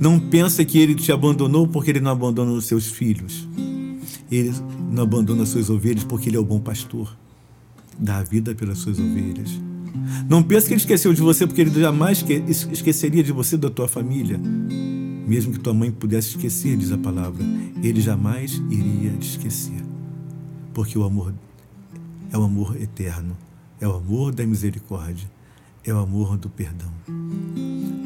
Não 0.00 0.18
pensa 0.18 0.64
que 0.64 0.78
ele 0.78 0.94
te 0.94 1.10
abandonou 1.10 1.66
porque 1.66 1.90
ele 1.90 2.00
não 2.00 2.10
abandona 2.10 2.52
os 2.52 2.66
seus 2.66 2.86
filhos. 2.86 3.48
Ele 4.30 4.52
não 4.90 5.02
abandona 5.02 5.42
as 5.42 5.48
suas 5.48 5.70
ovelhas 5.70 6.04
porque 6.04 6.28
ele 6.28 6.36
é 6.36 6.40
o 6.40 6.44
bom 6.44 6.60
pastor. 6.60 7.16
Dá 7.98 8.18
a 8.18 8.22
vida 8.22 8.54
pelas 8.54 8.78
suas 8.78 8.98
ovelhas. 8.98 9.50
Não 10.28 10.42
pense 10.42 10.66
que 10.66 10.74
ele 10.74 10.80
esqueceu 10.80 11.12
de 11.12 11.20
você 11.20 11.46
porque 11.46 11.62
ele 11.62 11.80
jamais 11.80 12.24
esqueceria 12.70 13.22
de 13.22 13.32
você 13.32 13.56
da 13.56 13.70
tua 13.70 13.88
família. 13.88 14.38
Mesmo 15.26 15.52
que 15.52 15.58
tua 15.58 15.74
mãe 15.74 15.90
pudesse 15.90 16.30
esquecer, 16.30 16.76
diz 16.76 16.92
a 16.92 16.98
palavra, 16.98 17.44
ele 17.82 18.00
jamais 18.00 18.62
iria 18.70 19.10
te 19.12 19.28
esquecer 19.30 19.88
porque 20.78 20.96
o 20.96 21.02
amor 21.02 21.34
é 22.32 22.38
o 22.38 22.44
amor 22.44 22.80
eterno, 22.80 23.36
é 23.80 23.88
o 23.88 23.96
amor 23.96 24.32
da 24.32 24.46
misericórdia, 24.46 25.28
é 25.84 25.92
o 25.92 25.98
amor 25.98 26.36
do 26.36 26.48
perdão. 26.48 26.88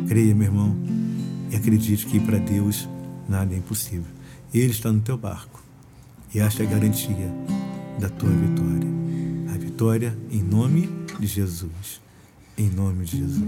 Creia, 0.08 0.34
meu 0.34 0.46
irmão, 0.46 0.74
e 1.52 1.56
acredite 1.56 2.06
que 2.06 2.18
para 2.18 2.38
Deus 2.38 2.88
nada 3.28 3.54
é 3.54 3.58
impossível. 3.58 4.10
Ele 4.54 4.70
está 4.70 4.90
no 4.90 5.00
teu 5.00 5.18
barco 5.18 5.62
e 6.34 6.38
esta 6.40 6.62
é 6.62 6.66
a 6.66 6.70
garantia 6.70 7.30
da 8.00 8.08
tua 8.08 8.30
vitória. 8.30 8.88
A 9.54 9.58
vitória 9.58 10.16
em 10.30 10.42
nome 10.42 10.88
de 11.20 11.26
Jesus. 11.26 12.00
Em 12.56 12.70
nome 12.70 13.04
de 13.04 13.18
Jesus. 13.18 13.42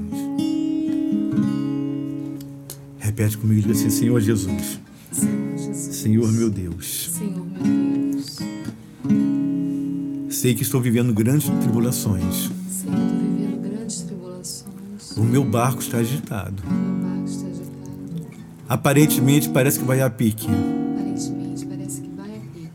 Repete 2.98 3.38
comigo, 3.38 3.62
diga 3.62 3.72
assim, 3.72 3.90
Senhor 3.90 4.20
Jesus, 4.20 4.80
Senhor 5.10 5.56
Jesus. 5.56 5.96
Senhor 5.96 6.32
meu 6.32 6.50
Deus, 6.50 7.10
Senhor 7.12 7.46
meu 7.46 8.12
Deus. 8.12 8.38
sei 10.30 10.54
que 10.54 10.62
estou 10.62 10.80
vivendo 10.80 11.12
grandes 11.14 11.48
tribulações. 11.48 12.50
Sei 12.68 12.90
que 12.90 12.96
estou 12.96 13.18
vivendo 13.18 13.62
grandes 13.62 14.02
tribulações. 14.02 15.16
O 15.16 15.22
meu 15.22 15.44
barco 15.44 15.80
está 15.80 15.98
agitado. 15.98 16.62
Aparentemente 18.68 19.48
parece 19.50 19.78
que 19.78 19.84
vai 19.84 20.00
a 20.00 20.08
pique. 20.10 20.46
Aparentemente 20.48 21.66
parece 21.66 22.00
que 22.00 22.08
vai 22.16 22.30
a 22.30 22.40
pique. 22.40 22.70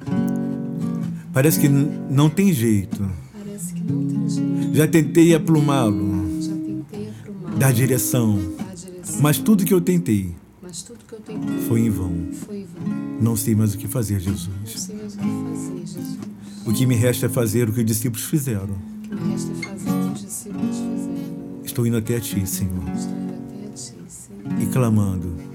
Parece 1.34 1.60
que 1.60 1.68
não 1.70 2.30
tem 2.30 2.54
jeito. 2.54 3.10
Parece 3.34 3.74
que 3.74 3.82
não 3.84 4.06
tem 4.08 4.30
jeito. 4.30 4.76
Já 4.76 4.88
tentei 4.88 5.34
aplumá-lo, 5.34 6.26
Já 6.42 6.54
tentei 6.54 7.10
aprumar. 7.10 7.56
dar 7.58 7.74
direção, 7.74 8.38
dar 8.58 8.76
direção. 8.76 9.22
mas 9.22 9.38
tudo 9.40 9.66
que 9.66 9.74
eu 9.74 9.82
tentei 9.82 10.36
Mas 10.62 10.84
tudo 10.84 11.00
que 11.08 11.14
eu 11.14 11.20
tentei 11.20 11.58
foi 11.68 11.82
em 11.82 11.90
vão. 11.90 12.12
foi 12.34 12.60
em 12.60 12.66
vão. 12.66 13.20
Não 13.22 13.36
sei 13.36 13.56
mais 13.56 13.74
o 13.74 13.78
que 13.78 13.88
fazer, 13.88 14.14
Não 14.16 14.20
Jesus. 14.22 14.50
sei 14.76 14.96
mais 14.96 15.16
o 15.16 15.18
que 15.18 15.24
fazer, 15.26 15.80
Jesus. 15.88 16.18
O 16.66 16.72
que 16.74 16.86
me 16.86 16.96
resta 16.96 17.26
é 17.26 17.30
fazer 17.30 17.68
o 17.68 17.74
que 17.74 17.80
os 17.80 17.86
discípulos 17.86 18.26
fizeram. 18.26 18.76
O 18.76 19.08
que 19.08 19.16
me 19.16 19.32
resta 19.32 19.52
é 19.52 19.56
fazer 19.56 19.90
o 19.90 20.06
que 20.08 20.14
os 20.14 20.22
discípulos 20.22 20.76
fizeram. 20.78 21.60
Estou 21.66 21.88
indo 21.88 21.98
até 21.98 22.16
a 22.18 22.20
Ti, 22.20 22.46
Senhor, 22.48 22.74
Estou 22.96 23.18
indo 23.18 23.34
até 23.34 23.66
a 23.66 23.70
Ti, 23.72 24.04
Senhor. 24.08 24.62
e 24.62 24.66
Clamando. 24.68 25.49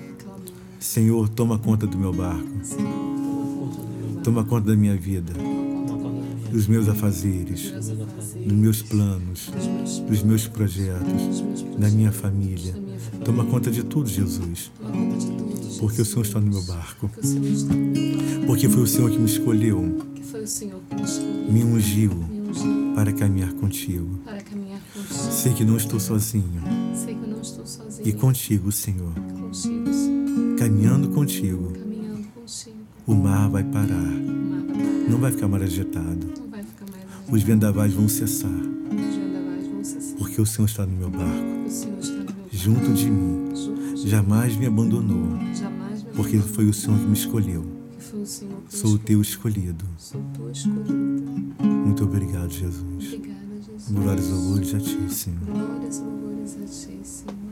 Senhor, 0.95 1.29
toma 1.29 1.59
conta 1.59 1.89
do 1.89 1.99
meu 1.99 2.13
barco, 2.13 2.47
toma 4.23 4.45
conta 4.45 4.69
da 4.69 4.77
minha 4.77 4.97
vida, 4.97 5.33
dos 6.53 6.69
meus 6.69 6.89
afazeres, 6.89 7.73
dos 7.73 8.53
meus 8.53 8.81
planos, 8.81 9.51
Dos 10.09 10.23
meus 10.23 10.47
projetos, 10.47 11.43
da 11.77 11.89
minha 11.89 12.13
família. 12.13 12.77
Toma 13.25 13.45
conta 13.45 13.73
de 13.73 13.83
tudo, 13.83 14.09
Jesus, 14.09 14.71
porque 15.81 16.01
o 16.01 16.05
Senhor 16.05 16.23
está 16.23 16.39
no 16.39 16.47
meu 16.47 16.63
barco, 16.63 17.11
Porque 18.47 18.69
foi 18.69 18.83
o 18.85 18.87
Senhor 18.87 19.11
que 19.11 19.19
me 19.19 19.27
escolheu, 19.27 19.99
me 21.51 21.65
ungiu 21.65 22.13
para 22.95 23.13
caminhar 23.13 23.53
contigo. 23.55 24.21
Sei 25.11 25.53
que 25.55 25.65
não 25.65 25.77
estou 25.77 25.99
sozinho. 25.99 26.63
E 28.05 28.13
contigo, 28.13 28.71
Senhor, 28.71 29.13
Contigo, 29.13 29.55
Senhor. 29.55 29.94
Caminhando 30.69 31.09
contigo, 31.11 31.73
Caminhando 31.73 32.25
contigo. 32.35 32.77
o 33.07 33.15
mar 33.15 33.49
vai 33.51 33.65
parar, 33.65 33.87
O 33.87 34.51
mar 34.51 34.63
vai 34.67 34.77
parar. 34.77 35.11
não 35.11 35.19
vai 35.19 35.33
ficar 35.33 35.49
mais 35.49 35.63
agitado, 35.63 36.27
ficar 36.27 36.47
mais 36.51 36.65
agitado. 36.65 37.33
os 37.37 37.43
vendavais 37.43 37.93
vão 37.95 38.09
cessar, 38.09 38.49
Os 38.51 39.17
vendavais 39.17 39.67
vão 39.69 39.85
cessar. 39.85 40.17
porque 40.19 40.41
o 40.41 40.47
Senhor 40.47 40.67
está 40.67 40.87
no 40.87 40.97
meu 40.97 41.11
barco, 41.11 41.25
no 41.35 41.43
meu 41.43 42.25
barco. 42.27 42.49
junto 42.51 42.93
de 42.95 43.11
mim, 43.11 43.55
Junto 43.55 43.95
de 43.97 44.09
jamais 44.09 44.57
me 44.57 44.67
abandonou, 44.67 45.39
Jamais 45.55 46.03
me 46.03 46.11
porque 46.13 46.37
abandonou. 46.37 46.55
foi 46.55 46.67
o 46.67 46.73
Senhor 46.75 46.99
que 46.99 47.07
me 47.07 47.15
escolheu. 47.15 47.65
O 48.15 48.27
Senhor 48.27 48.55
Sou 48.69 48.93
o 48.93 48.99
teu 48.99 49.21
escolhido. 49.21 49.85
Sou 49.99 50.23
tua 50.35 50.51
escolhida. 50.53 50.95
Muito 51.85 52.05
obrigado, 52.05 52.51
Jesus. 52.51 52.85
Obrigada, 53.13 53.57
Jesus. 53.67 53.91
Glórias 53.91 54.27
e 54.29 54.31
louvores 54.33 54.75
a 54.75 54.79
ti, 54.79 55.13
Senhor. 55.13 55.41
Glórias 55.41 55.99
e 55.99 56.03
louvores 56.03 56.57
a 56.57 56.65
ti, 56.65 56.99
Senhor. 57.03 57.44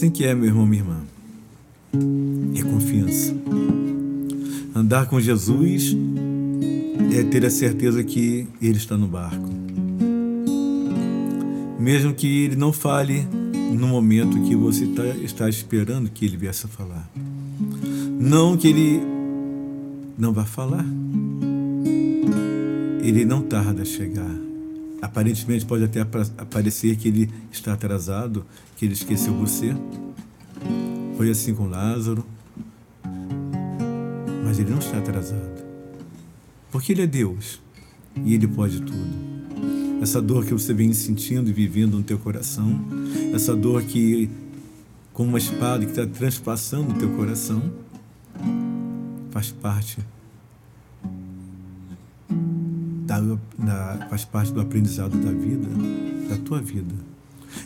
Assim 0.00 0.10
que 0.10 0.24
é, 0.24 0.34
meu 0.34 0.46
irmão, 0.46 0.64
minha 0.64 0.80
irmã. 0.80 1.02
É 2.58 2.62
confiança. 2.62 3.36
Andar 4.74 5.04
com 5.04 5.20
Jesus 5.20 5.94
é 7.14 7.22
ter 7.24 7.44
a 7.44 7.50
certeza 7.50 8.02
que 8.02 8.48
Ele 8.62 8.78
está 8.78 8.96
no 8.96 9.06
barco. 9.06 9.46
Mesmo 11.78 12.14
que 12.14 12.44
Ele 12.44 12.56
não 12.56 12.72
fale 12.72 13.26
no 13.74 13.86
momento 13.86 14.40
que 14.44 14.56
você 14.56 14.86
tá, 14.86 15.04
está 15.22 15.50
esperando 15.50 16.08
que 16.08 16.24
Ele 16.24 16.38
viesse 16.38 16.64
a 16.64 16.68
falar. 16.70 17.06
Não 18.18 18.56
que 18.56 18.68
Ele 18.68 19.02
não 20.16 20.32
vá 20.32 20.46
falar. 20.46 20.86
Ele 23.02 23.26
não 23.26 23.42
tarda 23.42 23.82
a 23.82 23.84
chegar. 23.84 24.29
Aparentemente 25.02 25.64
pode 25.64 25.84
até 25.84 26.00
apa- 26.00 26.30
aparecer 26.38 26.96
que 26.96 27.08
ele 27.08 27.30
está 27.50 27.72
atrasado, 27.72 28.44
que 28.76 28.84
ele 28.84 28.92
esqueceu 28.94 29.32
você. 29.34 29.74
Foi 31.16 31.30
assim 31.30 31.54
com 31.54 31.66
Lázaro. 31.66 32.24
Mas 34.44 34.58
ele 34.58 34.70
não 34.70 34.78
está 34.78 34.98
atrasado. 34.98 35.64
Porque 36.70 36.92
ele 36.92 37.02
é 37.02 37.06
Deus 37.06 37.60
e 38.24 38.34
ele 38.34 38.46
pode 38.46 38.80
tudo. 38.80 39.30
Essa 40.02 40.20
dor 40.20 40.44
que 40.44 40.52
você 40.52 40.72
vem 40.72 40.92
sentindo 40.92 41.50
e 41.50 41.52
vivendo 41.52 41.96
no 41.96 42.02
teu 42.02 42.18
coração, 42.18 42.80
essa 43.34 43.54
dor 43.54 43.82
que 43.82 44.30
como 45.12 45.30
uma 45.30 45.38
espada 45.38 45.84
que 45.84 45.90
está 45.90 46.06
transpassando 46.06 46.94
o 46.94 46.98
teu 46.98 47.10
coração, 47.10 47.62
faz 49.30 49.50
parte 49.50 49.98
da, 53.10 53.38
da, 53.58 54.06
faz 54.08 54.24
parte 54.24 54.52
do 54.52 54.60
aprendizado 54.60 55.18
da 55.18 55.32
vida, 55.32 55.68
da 56.28 56.36
tua 56.36 56.60
vida. 56.60 56.94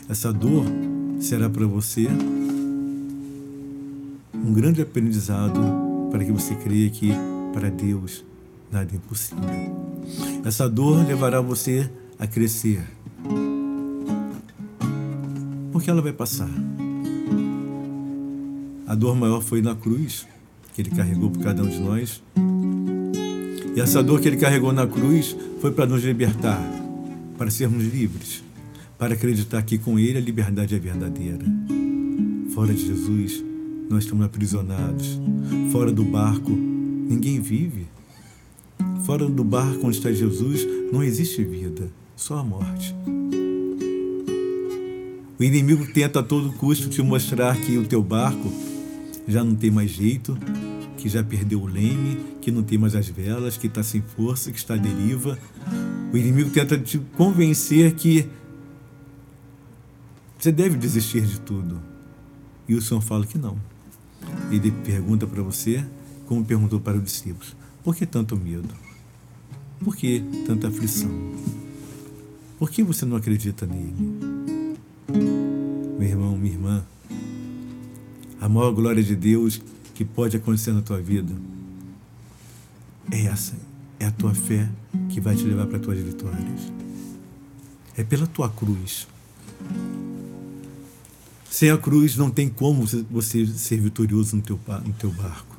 Essa 0.09 0.33
dor 0.33 0.65
será 1.19 1.47
para 1.47 1.67
você 1.67 2.07
um 4.33 4.53
grande 4.53 4.81
aprendizado 4.81 5.61
para 6.09 6.25
que 6.25 6.31
você 6.31 6.55
creia 6.55 6.89
que 6.89 7.11
para 7.53 7.69
Deus 7.69 8.25
nada 8.71 8.89
é 8.91 8.95
impossível. 8.95 9.43
Essa 10.43 10.67
dor 10.67 11.05
levará 11.05 11.41
você 11.41 11.89
a 12.17 12.25
crescer, 12.25 12.83
porque 15.71 15.91
ela 15.91 16.01
vai 16.01 16.13
passar. 16.13 16.49
A 18.87 18.95
dor 18.95 19.15
maior 19.15 19.41
foi 19.41 19.61
na 19.61 19.75
cruz, 19.75 20.25
que 20.73 20.81
ele 20.81 20.89
carregou 20.89 21.29
por 21.29 21.43
cada 21.43 21.61
um 21.61 21.69
de 21.69 21.79
nós. 21.79 22.21
E 23.75 23.81
essa 23.81 24.01
dor 24.01 24.21
que 24.21 24.27
ele 24.29 24.37
carregou 24.37 24.71
na 24.71 24.87
cruz 24.87 25.35
foi 25.59 25.69
para 25.69 25.85
nos 25.85 26.01
libertar, 26.01 26.63
para 27.37 27.51
sermos 27.51 27.83
livres, 27.83 28.41
para 28.97 29.15
acreditar 29.15 29.61
que 29.63 29.77
com 29.77 29.99
ele 29.99 30.17
a 30.17 30.21
liberdade 30.21 30.73
é 30.73 30.79
verdadeira. 30.79 31.45
Fora 32.53 32.73
de 32.73 32.85
Jesus, 32.85 33.43
nós 33.89 34.05
estamos 34.05 34.25
aprisionados. 34.25 35.19
Fora 35.73 35.91
do 35.91 36.05
barco, 36.05 36.51
ninguém 36.51 37.41
vive. 37.41 37.85
Fora 39.05 39.27
do 39.27 39.43
barco 39.43 39.87
onde 39.87 39.97
está 39.97 40.09
Jesus, 40.09 40.65
não 40.91 41.03
existe 41.03 41.43
vida, 41.43 41.91
só 42.15 42.37
a 42.37 42.43
morte. 42.45 42.95
O 45.37 45.43
inimigo 45.43 45.85
tenta 45.93 46.21
a 46.21 46.23
todo 46.23 46.53
custo 46.53 46.87
te 46.87 47.01
mostrar 47.01 47.57
que 47.57 47.77
o 47.77 47.85
teu 47.85 48.01
barco 48.01 48.49
já 49.27 49.43
não 49.43 49.53
tem 49.53 49.69
mais 49.69 49.91
jeito, 49.91 50.37
que 51.05 51.09
já 51.09 51.23
perdeu 51.23 51.61
o 51.61 51.67
leme, 51.67 52.17
que 52.41 52.49
não 52.49 52.63
tem 52.63 52.79
mais 52.79 52.95
as 52.95 53.07
velas, 53.07 53.57
que 53.57 53.67
está 53.67 53.83
sem 53.83 54.01
força, 54.01 54.51
que 54.51 54.57
está 54.57 54.73
à 54.73 54.77
deriva. 54.77 55.37
O 56.11 56.17
inimigo 56.17 56.49
tenta 56.49 56.79
te 56.79 56.97
convencer 57.15 57.93
que 57.93 58.27
você 60.35 60.51
deve 60.51 60.75
desistir 60.75 61.21
de 61.21 61.39
tudo. 61.41 61.79
E 62.67 62.73
o 62.73 62.81
Senhor 62.81 63.01
fala 63.01 63.23
que 63.23 63.37
não. 63.37 63.55
Ele 64.49 64.71
pergunta 64.71 65.27
para 65.27 65.43
você, 65.43 65.85
como 66.25 66.43
perguntou 66.43 66.79
para 66.79 66.97
os 66.97 67.03
discípulos: 67.03 67.55
por 67.83 67.95
que 67.95 68.07
tanto 68.07 68.35
medo? 68.35 68.73
Por 69.83 69.95
que 69.95 70.23
tanta 70.47 70.69
aflição? 70.69 71.11
Por 72.57 72.71
que 72.71 72.81
você 72.81 73.05
não 73.05 73.15
acredita 73.15 73.67
nele? 73.67 73.93
Meu 75.99 76.09
irmão, 76.09 76.35
minha 76.35 76.53
irmã, 76.53 76.83
a 78.41 78.49
maior 78.49 78.71
glória 78.71 79.03
de 79.03 79.15
Deus 79.15 79.61
que 79.95 80.03
pode 80.03 80.35
acontecer 80.35 80.73
na 80.73 80.81
tua 80.81 81.01
vida 81.01 81.33
é 83.11 83.25
essa, 83.25 83.55
é 83.97 84.05
a 84.05 84.11
tua 84.11 84.35
fé 84.35 84.69
que 85.09 85.21
vai 85.21 85.35
te 85.35 85.45
levar 85.45 85.65
para 85.67 85.77
as 85.77 85.83
tuas 85.83 85.97
vitórias. 85.99 86.71
É 87.95 88.03
pela 88.03 88.27
tua 88.27 88.49
cruz. 88.49 89.07
Sem 91.49 91.71
a 91.71 91.77
cruz 91.77 92.17
não 92.17 92.29
tem 92.29 92.49
como 92.49 92.85
você 93.09 93.45
ser 93.47 93.79
vitorioso 93.79 94.35
no 94.35 94.41
teu, 94.41 94.59
no 94.85 94.93
teu 94.93 95.11
barco. 95.11 95.57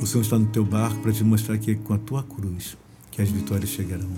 O 0.00 0.06
Senhor 0.06 0.22
está 0.22 0.38
no 0.38 0.46
teu 0.46 0.64
barco 0.64 1.00
para 1.00 1.12
te 1.12 1.24
mostrar 1.24 1.56
que 1.56 1.70
é 1.70 1.74
com 1.74 1.94
a 1.94 1.98
tua 1.98 2.22
cruz 2.22 2.76
que 3.10 3.22
as 3.22 3.30
vitórias 3.30 3.70
chegarão. 3.70 4.10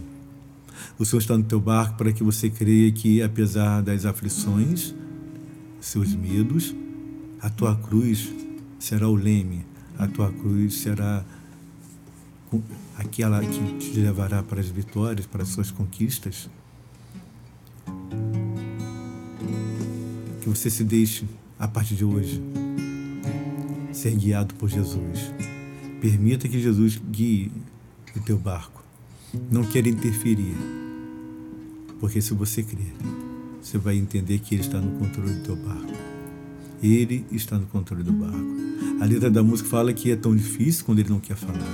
O 0.99 1.05
Senhor 1.05 1.21
está 1.21 1.39
no 1.39 1.45
teu 1.45 1.61
barco 1.61 1.97
para 1.97 2.13
que 2.13 2.25
você 2.25 2.51
creia 2.51 2.91
que, 2.91 3.23
apesar 3.23 3.83
das 3.83 4.05
aflições, 4.05 4.93
seus 5.81 6.13
medos, 6.15 6.75
a 7.41 7.49
tua 7.49 7.77
cruz 7.77 8.29
será 8.79 9.09
o 9.09 9.15
leme, 9.15 9.65
a 9.99 10.07
tua 10.07 10.33
cruz 10.33 10.75
será 10.81 11.25
aquela 12.97 13.41
que 13.41 13.79
te 13.79 13.99
levará 13.99 14.43
para 14.43 14.61
as 14.61 14.69
vitórias, 14.69 15.27
para 15.27 15.43
as 15.43 15.49
suas 15.49 15.71
conquistas. 15.71 16.49
Que 20.41 20.49
você 20.49 20.71
se 20.71 20.85
deixe, 20.85 21.27
a 21.59 21.67
partir 21.67 21.95
de 21.95 22.05
hoje, 22.05 22.43
ser 23.93 24.15
guiado 24.15 24.55
por 24.55 24.69
Jesus. 24.69 25.33
Permita 26.01 26.49
que 26.49 26.61
Jesus 26.61 27.01
guie 27.11 27.51
o 28.15 28.21
teu 28.21 28.39
barco. 28.39 28.85
Não 29.51 29.65
quer 29.65 29.87
interferir. 29.87 30.55
Porque 31.99 32.21
se 32.21 32.35
você 32.35 32.63
crer, 32.63 32.95
você 33.61 33.79
vai 33.79 33.97
entender 33.97 34.39
que 34.39 34.55
Ele 34.55 34.63
está 34.63 34.81
no 34.81 34.99
controle 34.99 35.33
do 35.35 35.43
teu 35.43 35.57
barco. 35.57 35.93
Ele 36.83 37.25
está 37.33 37.59
no 37.59 37.67
controle 37.67 38.03
do 38.03 38.13
barco. 38.13 38.66
A 38.99 39.05
letra 39.05 39.31
da 39.31 39.43
música 39.43 39.69
fala 39.69 39.93
que 39.93 40.11
é 40.11 40.17
tão 40.17 40.35
difícil 40.35 40.85
quando 40.85 41.01
Ele 41.01 41.11
não 41.11 41.21
quer 41.21 41.37
falar. 41.37 41.69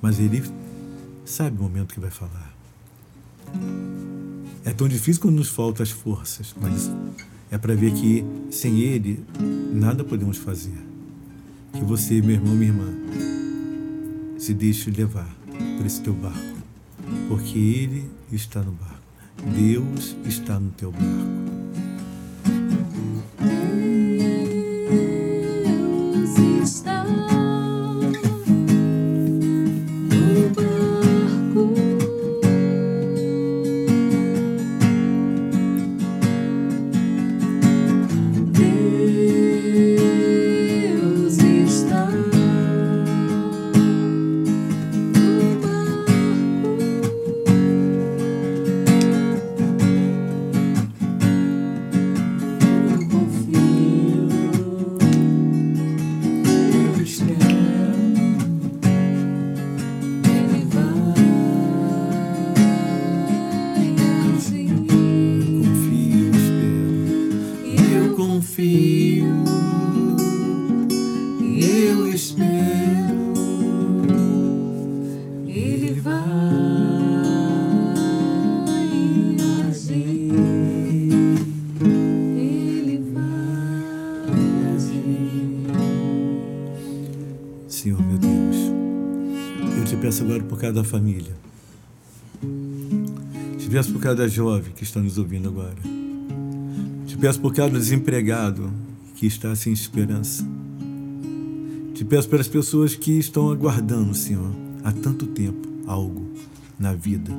Mas 0.00 0.20
Ele 0.20 0.42
sabe 1.24 1.58
o 1.58 1.62
momento 1.62 1.94
que 1.94 2.00
vai 2.00 2.10
falar. 2.10 2.54
É 4.64 4.72
tão 4.72 4.86
difícil 4.86 5.20
quando 5.20 5.34
nos 5.36 5.48
faltam 5.48 5.82
as 5.82 5.90
forças, 5.90 6.54
mas 6.60 6.90
é 7.50 7.58
para 7.58 7.74
ver 7.74 7.92
que 7.92 8.24
sem 8.50 8.78
Ele 8.80 9.24
nada 9.72 10.04
podemos 10.04 10.36
fazer. 10.36 10.78
Que 11.72 11.82
você, 11.82 12.20
meu 12.22 12.36
irmão, 12.36 12.54
minha 12.54 12.70
irmã, 12.70 12.88
se 14.38 14.54
deixe 14.54 14.90
levar 14.90 15.28
por 15.76 15.86
esse 15.86 16.00
teu 16.00 16.14
barco, 16.14 16.58
porque 17.28 17.58
Ele 17.58 18.08
está 18.30 18.62
no 18.62 18.72
barco. 18.72 19.00
Deus 19.56 20.16
está 20.24 20.60
no 20.60 20.70
teu 20.70 20.92
barco. 20.92 21.39
Cada 94.10 94.26
jovem 94.26 94.72
que 94.72 94.82
está 94.82 94.98
nos 94.98 95.18
ouvindo 95.18 95.48
agora. 95.48 95.76
Te 97.06 97.16
peço 97.16 97.40
por 97.40 97.54
cada 97.54 97.78
desempregado 97.78 98.68
que 99.14 99.24
está 99.24 99.54
sem 99.54 99.72
esperança. 99.72 100.44
Te 101.94 102.04
peço 102.04 102.28
pelas 102.28 102.48
pessoas 102.48 102.96
que 102.96 103.12
estão 103.20 103.52
aguardando, 103.52 104.12
Senhor, 104.12 104.50
há 104.82 104.90
tanto 104.90 105.28
tempo 105.28 105.68
algo 105.86 106.28
na 106.76 106.92
vida. 106.92 107.30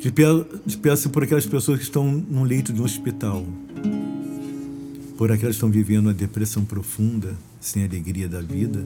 Te 0.00 0.10
peço, 0.10 0.44
te 0.66 0.76
peço 0.76 1.10
por 1.10 1.22
aquelas 1.22 1.46
pessoas 1.46 1.78
que 1.78 1.84
estão 1.84 2.10
num 2.10 2.42
leito 2.42 2.72
de 2.72 2.82
um 2.82 2.84
hospital, 2.84 3.46
por 5.16 5.30
aquelas 5.30 5.54
que 5.54 5.58
estão 5.58 5.70
vivendo 5.70 6.06
uma 6.06 6.14
depressão 6.14 6.64
profunda, 6.64 7.36
sem 7.60 7.84
alegria 7.84 8.28
da 8.28 8.40
vida 8.40 8.84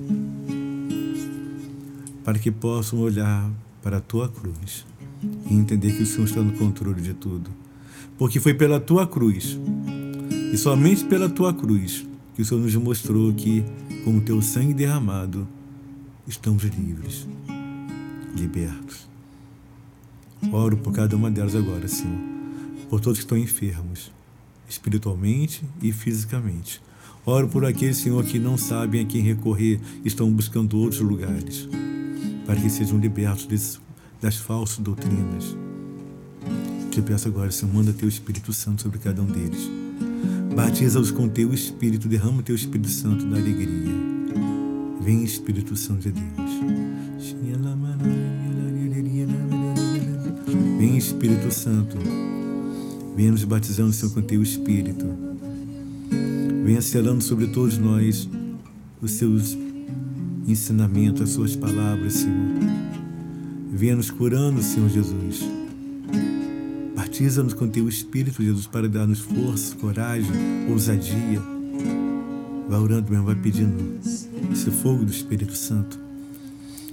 para 2.23 2.39
que 2.39 2.51
possam 2.51 2.99
olhar 2.99 3.51
para 3.83 3.97
a 3.97 4.01
tua 4.01 4.29
cruz 4.29 4.85
e 5.49 5.55
entender 5.55 5.97
que 5.97 6.03
o 6.03 6.07
Senhor 6.07 6.25
está 6.25 6.43
no 6.43 6.53
controle 6.53 7.01
de 7.01 7.15
tudo. 7.15 7.51
Porque 8.19 8.41
foi 8.41 8.55
pela 8.55 8.81
tua 8.81 9.07
cruz, 9.07 9.59
e 10.53 10.57
somente 10.57 11.05
pela 11.05 11.29
tua 11.29 11.55
cruz, 11.55 12.07
que 12.35 12.43
o 12.43 12.45
Senhor 12.45 12.61
nos 12.61 12.75
mostrou 12.77 13.33
que, 13.33 13.65
com 14.05 14.17
o 14.17 14.21
teu 14.21 14.41
sangue 14.43 14.75
derramado, 14.75 15.47
estamos 16.27 16.63
livres, 16.65 17.27
libertos. 18.37 19.09
Oro 20.53 20.77
por 20.77 20.93
cada 20.93 21.17
uma 21.17 21.31
delas 21.31 21.55
agora, 21.55 21.87
Senhor, 21.87 22.19
por 22.89 23.01
todos 23.01 23.19
que 23.19 23.25
estão 23.25 23.37
enfermos, 23.37 24.11
espiritualmente 24.69 25.63
e 25.83 25.93
fisicamente. 25.93 26.81
Oro 27.27 27.49
por 27.49 27.65
aqueles, 27.65 27.99
Senhor, 27.99 28.25
que 28.25 28.39
não 28.39 28.57
sabem 28.57 29.03
a 29.03 29.05
quem 29.05 29.21
recorrer, 29.21 29.81
estão 30.05 30.31
buscando 30.31 30.79
outros 30.79 31.01
lugares, 31.01 31.69
para 32.47 32.57
que 32.57 32.71
sejam 32.71 32.99
libertos 32.99 33.47
desse, 33.47 33.79
das 34.21 34.37
falsas 34.37 34.79
doutrinas. 34.79 35.57
Te 36.91 37.01
peço 37.01 37.29
agora, 37.29 37.51
Senhor, 37.51 37.75
manda 37.75 37.93
teu 37.93 38.09
Espírito 38.09 38.53
Santo 38.53 38.83
sobre 38.83 38.99
cada 38.99 39.23
um 39.23 39.27
deles. 39.27 39.71
Batiza-os 40.55 41.11
com 41.11 41.29
teu 41.29 41.55
Espírito, 41.55 42.09
derrama 42.09 42.43
teu 42.43 42.55
Espírito 42.55 42.89
Santo 42.91 43.25
da 43.27 43.37
alegria. 43.37 43.95
Vem, 45.01 45.25
Espírito 45.25 45.77
Santo 45.77 46.03
de 46.03 46.13
Deus. 46.13 46.51
Vem, 50.79 50.97
Espírito 50.97 51.51
Santo. 51.51 51.97
Venha 53.17 53.31
nos 53.33 53.45
batizando, 53.45 53.93
Senhor, 53.93 54.13
com 54.13 54.23
teu 54.23 54.43
Espírito. 54.43 55.07
Venha 56.65 56.83
selando 56.83 57.23
sobre 57.23 57.47
todos 57.47 57.79
nós 57.79 58.29
os 59.01 59.13
seus 59.13 59.57
ensinamentos, 60.47 61.23
as 61.23 61.31
suas 61.31 61.57
palavras, 61.57 62.15
Senhor. 62.15 62.70
Venha 63.81 63.97
nos 63.97 64.11
curando, 64.11 64.63
Senhor 64.63 64.91
Jesus. 64.91 65.41
Batiza-nos 66.95 67.55
com 67.55 67.67
teu 67.67 67.89
Espírito, 67.89 68.43
Jesus, 68.43 68.67
para 68.67 68.87
dar-nos 68.87 69.21
força, 69.21 69.75
coragem, 69.77 70.31
ousadia. 70.69 71.41
Vai 72.69 72.79
orando 72.79 73.11
mesmo, 73.11 73.25
vai 73.25 73.35
pedindo 73.37 73.99
esse 74.53 74.71
fogo 74.71 75.03
do 75.03 75.11
Espírito 75.11 75.57
Santo. 75.57 75.99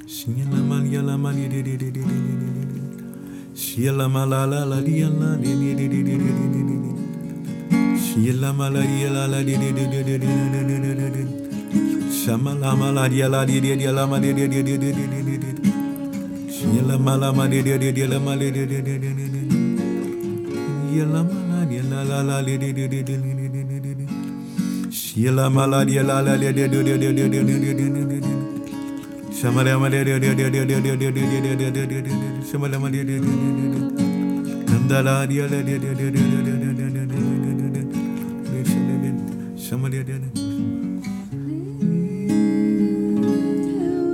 Shama 0.08 0.46
la 0.50 0.64
malaria 0.64 1.02
la 1.02 1.18
la 4.48 4.64
la 4.66 4.82
di 4.82 5.02
la 8.32 8.48
malaria 8.54 9.10
la 9.10 9.28
la 9.28 9.44
la 13.44 15.08
la 15.12 15.17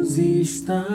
Deus 0.03 0.17
está 0.17 0.85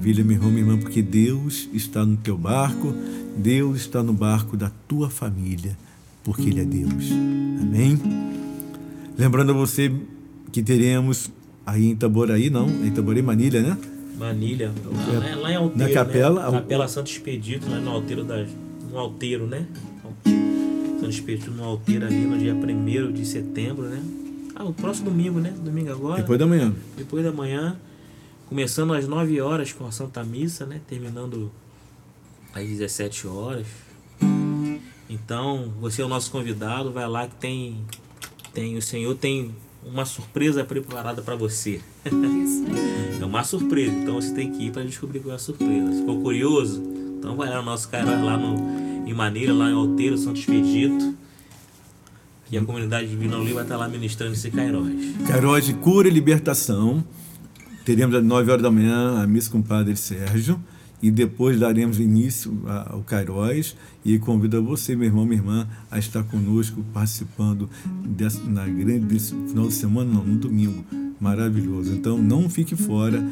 maravilha, 0.00 0.24
meu 0.24 0.36
irmão, 0.36 0.50
minha 0.50 0.62
irmã, 0.62 0.78
porque 0.78 1.02
Deus 1.02 1.68
está 1.74 2.06
no 2.06 2.16
teu 2.16 2.36
barco, 2.36 2.94
Deus 3.36 3.80
está 3.80 4.02
no 4.02 4.14
barco 4.14 4.56
da 4.56 4.70
tua 4.88 5.10
família, 5.10 5.76
porque 6.24 6.48
Ele 6.48 6.62
é 6.62 6.64
Deus. 6.64 7.10
Amém? 7.60 8.00
Lembrando 9.18 9.50
a 9.50 9.54
você 9.54 9.92
que 10.50 10.62
teremos 10.62 11.30
aí 11.66 11.84
em 11.84 11.90
Itaboraí, 11.90 12.48
não, 12.48 12.66
em 12.66 12.86
Itaboraí, 12.86 13.20
Manilha, 13.20 13.60
né? 13.60 13.76
Manilha, 14.18 14.72
lá, 14.90 15.36
lá 15.36 15.52
em 15.52 15.56
Alteiro, 15.56 15.78
Na 15.78 15.94
capela, 15.94 16.50
né? 16.50 16.60
Capela 16.60 16.88
Santo 16.88 17.10
Expedito, 17.10 17.68
lá 17.68 17.78
no 17.78 17.90
Alteiro, 17.90 18.24
das, 18.24 18.48
no 18.90 18.98
Alteiro, 18.98 19.46
né? 19.46 19.66
Santo 20.24 21.10
Expedito 21.10 21.50
no 21.50 21.62
Alteiro 21.62 22.06
ali 22.06 22.24
no 22.24 22.38
dia 22.38 22.54
1 22.54 23.12
de 23.12 23.26
setembro, 23.26 23.84
né? 23.84 24.02
Ah, 24.54 24.64
o 24.64 24.72
próximo 24.72 25.10
domingo, 25.10 25.40
né? 25.40 25.52
Domingo 25.62 25.90
agora. 25.90 26.22
Depois 26.22 26.38
da 26.38 26.46
manhã. 26.46 26.72
Depois 26.96 27.22
da 27.22 27.32
manhã, 27.32 27.76
começando 28.50 28.92
às 28.92 29.06
9 29.06 29.40
horas 29.40 29.72
com 29.72 29.86
a 29.86 29.92
Santa 29.92 30.24
Missa, 30.24 30.66
né? 30.66 30.80
Terminando 30.88 31.52
às 32.52 32.66
17 32.66 33.28
horas. 33.28 33.66
Então, 35.08 35.72
você 35.80 36.02
é 36.02 36.04
o 36.04 36.08
nosso 36.08 36.32
convidado, 36.32 36.90
vai 36.90 37.08
lá 37.08 37.28
que 37.28 37.36
tem 37.36 37.80
tem 38.52 38.76
o 38.76 38.82
Senhor 38.82 39.14
tem 39.14 39.54
uma 39.86 40.04
surpresa 40.04 40.64
preparada 40.64 41.22
para 41.22 41.36
você. 41.36 41.80
Isso. 42.04 42.64
É 43.20 43.24
uma 43.24 43.44
surpresa, 43.44 43.92
então 43.92 44.14
você 44.14 44.32
tem 44.32 44.50
que 44.50 44.64
ir 44.64 44.72
para 44.72 44.82
descobrir 44.82 45.20
qual 45.20 45.32
é 45.32 45.36
a 45.36 45.38
surpresa. 45.38 45.92
Ficou 45.92 46.22
curioso? 46.22 46.82
Então 47.18 47.36
vai 47.36 47.50
lá 47.50 47.58
no 47.58 47.64
nosso 47.64 47.86
cara 47.90 48.18
lá 48.18 48.34
no, 48.34 49.06
em 49.06 49.12
Maneira, 49.12 49.52
lá 49.52 49.68
em 49.68 49.74
Alteiro, 49.74 50.16
Santo 50.16 50.40
Expedito. 50.40 51.14
E 52.50 52.56
a 52.56 52.64
comunidade 52.64 53.08
Divina 53.08 53.36
Ali 53.36 53.52
vai 53.52 53.62
estar 53.62 53.76
lá 53.76 53.86
ministrando 53.86 54.32
esse 54.32 54.50
Cairós. 54.50 54.90
Cairós 55.26 55.66
de 55.66 55.74
cura 55.74 56.08
e 56.08 56.10
libertação. 56.10 57.04
Teremos 57.84 58.14
às 58.14 58.24
9 58.24 58.50
horas 58.50 58.62
da 58.62 58.70
manhã 58.70 59.22
a 59.22 59.26
missa 59.26 59.50
com 59.50 59.58
o 59.58 59.62
Padre 59.62 59.96
Sérgio. 59.96 60.60
E 61.02 61.10
depois 61.10 61.58
daremos 61.58 61.98
início 61.98 62.62
ao 62.66 63.02
Cairós. 63.02 63.76
E 64.04 64.18
convido 64.18 64.58
a 64.58 64.60
você, 64.60 64.94
meu 64.94 65.06
irmão, 65.06 65.24
minha 65.24 65.38
irmã, 65.38 65.66
a 65.90 65.98
estar 65.98 66.22
conosco, 66.24 66.84
participando 66.92 67.68
dessa, 68.04 68.42
na 68.44 68.66
grande, 68.66 69.06
desse 69.06 69.34
final 69.48 69.66
de 69.66 69.74
semana, 69.74 70.12
não, 70.12 70.24
no 70.24 70.36
domingo. 70.36 70.84
Maravilhoso. 71.18 71.92
Então 71.92 72.18
não 72.18 72.48
fique 72.48 72.76
fora. 72.76 73.22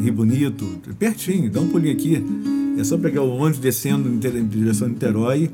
Rio 0.00 0.12
Bonito, 0.12 0.66
pertinho, 0.98 1.50
dá 1.50 1.60
um 1.60 1.68
pulinho 1.68 1.92
aqui. 1.92 2.22
É 2.76 2.82
só 2.82 2.98
pegar 2.98 3.22
o 3.22 3.30
ônibus 3.36 3.58
descendo 3.58 4.08
em 4.08 4.18
direção 4.46 4.86
a 4.88 4.90
Niterói. 4.90 5.50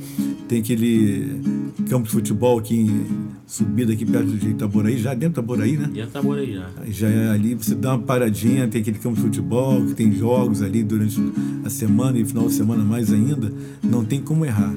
Tem 0.49 0.61
aquele 0.61 1.41
campo 1.89 2.07
de 2.07 2.13
futebol 2.13 2.59
aqui, 2.59 2.75
em- 2.81 3.07
subida 3.47 3.93
aqui 3.93 4.07
perto 4.07 4.29
de 4.37 4.49
Itaboraí, 4.51 4.97
já 4.99 5.11
dentro 5.13 5.27
de 5.29 5.33
Itaboraí, 5.41 5.77
né? 5.77 5.91
Já 5.95 6.07
tá 6.07 6.23
por 6.23 6.39
aí 6.39 6.55
já. 6.55 6.69
Já 6.89 7.09
é 7.09 7.29
ali, 7.31 7.55
você 7.55 7.75
dá 7.75 7.95
uma 7.95 8.03
paradinha, 8.05 8.67
tem 8.69 8.81
aquele 8.81 8.99
campo 8.99 9.17
de 9.17 9.23
futebol, 9.23 9.85
que 9.87 9.95
tem 9.95 10.13
jogos 10.13 10.63
ali 10.63 10.83
durante 10.83 11.21
a 11.65 11.71
semana 11.71 12.19
e 12.19 12.25
final 12.25 12.47
de 12.47 12.55
semana 12.55 12.83
mais 12.85 13.13
ainda. 13.13 13.53
Não 13.83 14.05
tem 14.05 14.21
como 14.21 14.45
errar. 14.45 14.73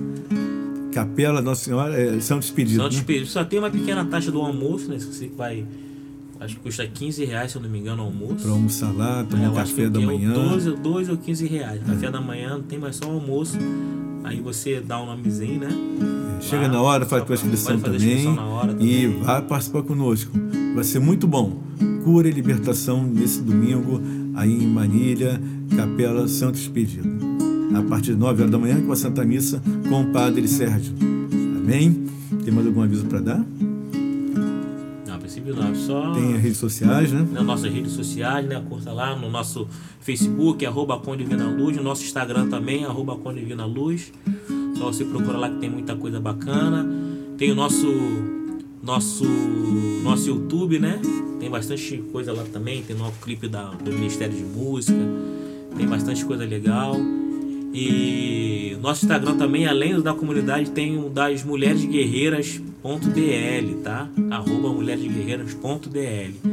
Capela 0.91 1.41
Nossa 1.41 1.63
Senhora, 1.65 1.99
é, 1.99 2.19
São 2.19 2.39
Despedido. 2.39 2.83
Santo 2.83 2.93
né? 2.93 2.99
Expedito 2.99 3.27
só 3.27 3.43
tem 3.43 3.57
uma 3.57 3.69
pequena 3.69 4.05
taxa 4.05 4.31
do 4.31 4.39
almoço, 4.39 4.89
né? 4.89 4.97
Você 4.99 5.31
vai. 5.35 5.65
Acho 6.43 6.55
que 6.55 6.61
custa 6.61 6.85
15 6.85 7.23
reais, 7.25 7.51
se 7.51 7.57
eu 7.57 7.61
não 7.61 7.69
me 7.69 7.79
engano, 7.79 8.03
o 8.03 8.05
almoço. 8.07 8.43
Pra 8.43 8.51
almoçar 8.51 8.91
lá, 8.93 9.23
tomar 9.23 9.43
É, 9.45 9.49
um 9.49 9.57
acho 9.57 9.71
café 9.71 9.89
da 9.89 10.01
é 10.01 10.05
manhã. 10.05 10.33
12, 10.33 10.71
12 10.75 11.11
ou 11.11 11.17
15 11.17 11.47
reais. 11.47 11.81
Café 11.83 12.11
da 12.11 12.19
manhã 12.21 12.49
não 12.49 12.61
tem 12.63 12.77
mais 12.79 12.95
só 12.97 13.07
o 13.07 13.13
almoço. 13.13 13.57
Aí 14.23 14.39
você 14.41 14.79
dá 14.81 15.01
um 15.01 15.05
nomezinho, 15.05 15.59
né? 15.59 15.69
Chega 16.41 16.63
Lá, 16.63 16.73
na 16.73 16.81
hora, 16.81 17.05
faz 17.05 17.23
tua 17.23 17.35
inscrição 17.35 17.79
também. 17.79 18.27
hora 18.27 18.71
E 18.79 19.03
também. 19.03 19.19
vai 19.21 19.41
participar 19.41 19.83
conosco. 19.83 20.31
Vai 20.75 20.83
ser 20.83 20.99
muito 20.99 21.27
bom. 21.27 21.61
Cura 22.03 22.27
e 22.27 22.31
libertação 22.31 23.03
nesse 23.03 23.41
domingo, 23.41 24.01
aí 24.35 24.51
em 24.51 24.67
Manilha, 24.67 25.41
Capela 25.75 26.27
Santo 26.27 26.55
Expedito. 26.55 27.07
A 27.75 27.81
partir 27.83 28.13
de 28.13 28.17
9 28.19 28.41
horas 28.41 28.51
da 28.51 28.57
manhã, 28.59 28.81
com 28.81 28.91
a 28.91 28.95
Santa 28.95 29.23
Missa, 29.23 29.61
com 29.89 30.01
o 30.01 30.05
Padre 30.07 30.47
Sérgio. 30.47 30.93
Amém? 31.57 32.05
Tem 32.43 32.53
mais 32.53 32.67
algum 32.67 32.81
aviso 32.81 33.05
para 33.05 33.19
dar? 33.19 33.45
Civil 35.43 35.55
não. 35.55 35.75
Só 35.75 36.13
Tem 36.13 36.35
as 36.35 36.41
redes 36.41 36.57
sociais, 36.57 37.11
né? 37.11 37.27
nas 37.31 37.43
nossas 37.43 37.71
redes 37.71 37.91
sociais, 37.91 38.45
né? 38.47 38.63
Curta 38.67 38.93
lá 38.93 39.15
no 39.15 39.29
nosso 39.29 39.67
Facebook, 39.99 40.65
arroba 40.65 40.97
Conde 40.97 41.23
Divina 41.23 41.49
Luz, 41.49 41.75
no 41.75 41.83
nosso 41.83 42.03
Instagram 42.03 42.47
também, 42.47 42.85
arroba 42.85 43.15
Conde 43.17 43.41
Divina 43.41 43.65
Luz. 43.65 44.11
Só 44.77 44.85
você 44.85 45.03
procura 45.03 45.37
lá 45.37 45.49
que 45.49 45.57
tem 45.57 45.69
muita 45.69 45.95
coisa 45.95 46.19
bacana. 46.19 46.87
Tem 47.37 47.51
o 47.51 47.55
nosso 47.55 47.87
nosso 48.81 49.25
nosso 50.03 50.29
YouTube, 50.29 50.79
né? 50.79 51.01
Tem 51.39 51.49
bastante 51.49 51.97
coisa 52.11 52.31
lá 52.31 52.43
também, 52.51 52.81
tem 52.81 52.95
novo 52.95 53.13
clipe 53.21 53.47
da, 53.49 53.71
do 53.71 53.91
Ministério 53.91 54.35
de 54.35 54.43
Música. 54.43 54.99
Tem 55.75 55.85
bastante 55.85 56.23
coisa 56.23 56.45
legal. 56.45 56.95
E 57.73 58.77
nosso 58.81 59.05
Instagram 59.05 59.35
também, 59.35 59.65
além 59.65 59.99
da 59.99 60.13
comunidade, 60.13 60.69
tem 60.71 60.97
o 60.97 61.09
das 61.09 61.43
Mulheres 61.43 61.83
Guerreiras.dl, 62.83 63.81
tá? 63.81 64.09
Arroba 64.29 64.73
mulheresguerreiras.dl. 64.73 66.49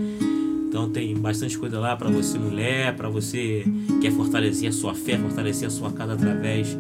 Então 0.68 0.88
tem 0.88 1.16
bastante 1.16 1.58
coisa 1.58 1.80
lá 1.80 1.96
para 1.96 2.08
você 2.08 2.38
mulher, 2.38 2.96
para 2.96 3.08
você 3.08 3.64
que 3.88 3.98
quer 3.98 4.12
fortalecer 4.12 4.68
a 4.68 4.72
sua 4.72 4.94
fé, 4.94 5.18
fortalecer 5.18 5.66
a 5.66 5.70
sua 5.70 5.90
casa 5.90 6.12
através, 6.12 6.78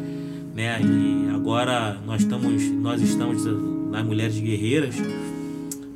né? 0.54 0.80
E 0.80 1.28
agora 1.34 2.00
nós 2.06 2.22
estamos, 2.22 2.62
nós 2.70 3.02
estamos 3.02 3.44
nas 3.90 4.06
Mulheres 4.06 4.38
Guerreiras, 4.38 4.94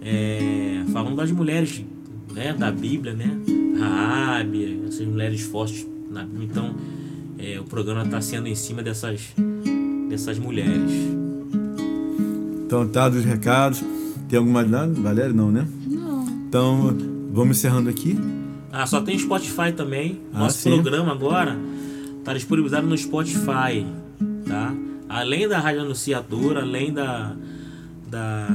é, 0.03 0.83
falando 0.93 1.15
das 1.15 1.31
mulheres, 1.31 1.85
né? 2.33 2.53
Da 2.53 2.73
Bíblia, 2.73 3.15
né? 3.15 3.39
Raabe, 3.79 4.83
essas 4.89 5.07
mulheres 5.07 5.43
fortes 5.43 5.87
na 6.11 6.25
Bíblia. 6.25 6.49
Então 6.51 6.75
é, 7.39 7.61
o 7.61 7.65
programa 7.65 8.03
está 8.03 8.21
sendo 8.21 8.49
em 8.49 8.57
cima 8.57 8.83
dessas 8.83 9.33
dessas 10.09 10.41
mulheres. 10.41 11.24
Então, 12.75 12.89
tá 12.89 13.09
dos 13.09 13.25
recados. 13.25 13.85
Tem 14.29 14.37
alguma 14.37 14.63
lá? 14.63 14.85
Valéria, 14.85 15.33
não, 15.33 15.49
né? 15.49 15.65
Não. 15.87 16.27
Então, 16.49 16.97
vamos 17.33 17.57
encerrando 17.57 17.89
aqui. 17.89 18.19
Ah, 18.73 18.85
só 18.85 19.01
tem 19.01 19.17
Spotify 19.17 19.73
também. 19.73 20.21
Ah, 20.33 20.41
Nosso 20.41 20.59
sim. 20.59 20.71
programa 20.71 21.13
agora 21.13 21.57
tá 22.25 22.35
disponibilizado 22.35 22.85
no 22.85 22.99
Spotify, 22.99 23.87
tá? 24.45 24.75
Além 25.09 25.47
da 25.47 25.61
Rádio 25.61 25.83
Anunciadora, 25.83 26.63
além 26.63 26.93
da 26.93 27.37
da, 28.09 28.49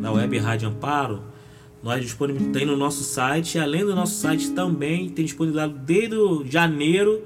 da 0.00 0.10
Web 0.10 0.38
Rádio 0.38 0.68
Amparo, 0.68 1.20
nós 1.84 2.02
disponibilizamos 2.02 2.58
tem 2.58 2.66
no 2.66 2.76
nosso 2.76 3.04
site, 3.04 3.60
além 3.60 3.84
do 3.84 3.94
nosso 3.94 4.16
site 4.16 4.50
também 4.50 5.08
tem 5.08 5.24
disponibilizado 5.24 5.72
desde 5.86 6.50
janeiro 6.50 7.22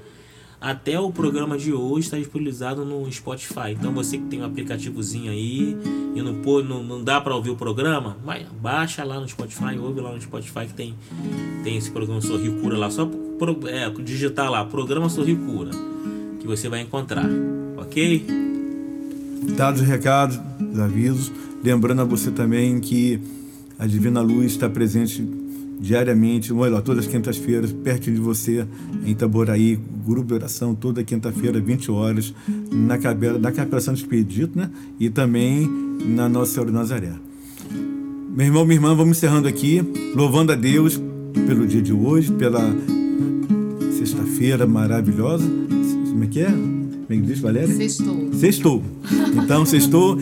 até 0.61 0.99
o 0.99 1.11
programa 1.11 1.57
de 1.57 1.73
hoje 1.73 2.05
está 2.05 2.17
disponibilizado 2.17 2.85
no 2.85 3.11
Spotify. 3.11 3.71
Então 3.71 3.91
você 3.91 4.19
que 4.19 4.25
tem 4.25 4.41
um 4.41 4.45
aplicativozinho 4.45 5.31
aí 5.31 5.75
e 6.15 6.21
não, 6.21 6.35
pô, 6.35 6.61
não, 6.61 6.83
não 6.83 7.03
dá 7.03 7.19
para 7.19 7.35
ouvir 7.35 7.49
o 7.49 7.55
programa, 7.55 8.15
vai, 8.23 8.45
baixa 8.61 9.03
lá 9.03 9.19
no 9.19 9.27
Spotify, 9.27 9.75
ouve 9.79 9.99
lá 9.99 10.11
no 10.13 10.21
Spotify 10.21 10.67
que 10.67 10.75
tem, 10.75 10.93
tem 11.63 11.77
esse 11.77 11.89
programa 11.89 12.21
Sorri 12.21 12.51
Cura 12.61 12.77
lá. 12.77 12.91
Só 12.91 13.05
pro, 13.07 13.67
é, 13.67 13.89
digitar 13.89 14.51
lá, 14.51 14.63
programa 14.63 15.09
Sorri 15.09 15.35
Cura, 15.35 15.71
que 16.39 16.45
você 16.45 16.69
vai 16.69 16.81
encontrar, 16.81 17.27
ok? 17.77 18.23
Dados 19.57 19.81
os 19.81 19.87
recados, 19.87 20.39
os 20.71 20.79
avisos. 20.79 21.31
Lembrando 21.63 22.01
a 22.01 22.05
você 22.05 22.29
também 22.29 22.79
que 22.79 23.19
a 23.79 23.87
Divina 23.87 24.21
Luz 24.21 24.51
está 24.51 24.69
presente 24.69 25.27
diariamente, 25.81 26.53
olha, 26.53 26.75
lá, 26.75 26.81
todas 26.81 27.05
as 27.05 27.11
quintas-feiras, 27.11 27.73
perto 27.73 28.11
de 28.11 28.19
você, 28.19 28.67
em 29.03 29.11
Itaboraí, 29.11 29.79
grupo 30.05 30.27
de 30.27 30.35
oração, 30.35 30.75
toda 30.75 31.03
quinta-feira, 31.03 31.59
20 31.59 31.89
horas, 31.89 32.33
na 32.71 32.99
Capela, 32.99 33.39
na 33.39 33.51
Capela 33.51 33.81
Santo 33.81 33.97
Expedito, 33.97 34.57
né? 34.57 34.69
E 34.99 35.09
também 35.09 35.67
na 36.05 36.29
Nossa 36.29 36.53
Senhora 36.53 36.69
de 36.69 36.77
Nazaré. 36.77 37.13
Meu 38.29 38.45
irmão, 38.45 38.63
minha 38.63 38.77
irmã, 38.77 38.95
vamos 38.95 39.17
encerrando 39.17 39.47
aqui, 39.47 39.81
louvando 40.15 40.51
a 40.51 40.55
Deus 40.55 41.01
pelo 41.47 41.65
dia 41.65 41.81
de 41.81 41.91
hoje, 41.91 42.31
pela 42.31 42.61
sexta-feira 43.97 44.67
maravilhosa. 44.67 45.49
Como 46.11 46.23
é 46.23 46.27
que 46.27 46.41
é? 46.41 46.70
Como 47.11 47.21
que 47.23 47.27
diz, 47.27 47.39
Valéria? 47.39 47.75
Sextou. 47.75 48.33
Sextou. 48.33 48.83
Então, 49.35 49.65
sextou. 49.65 50.17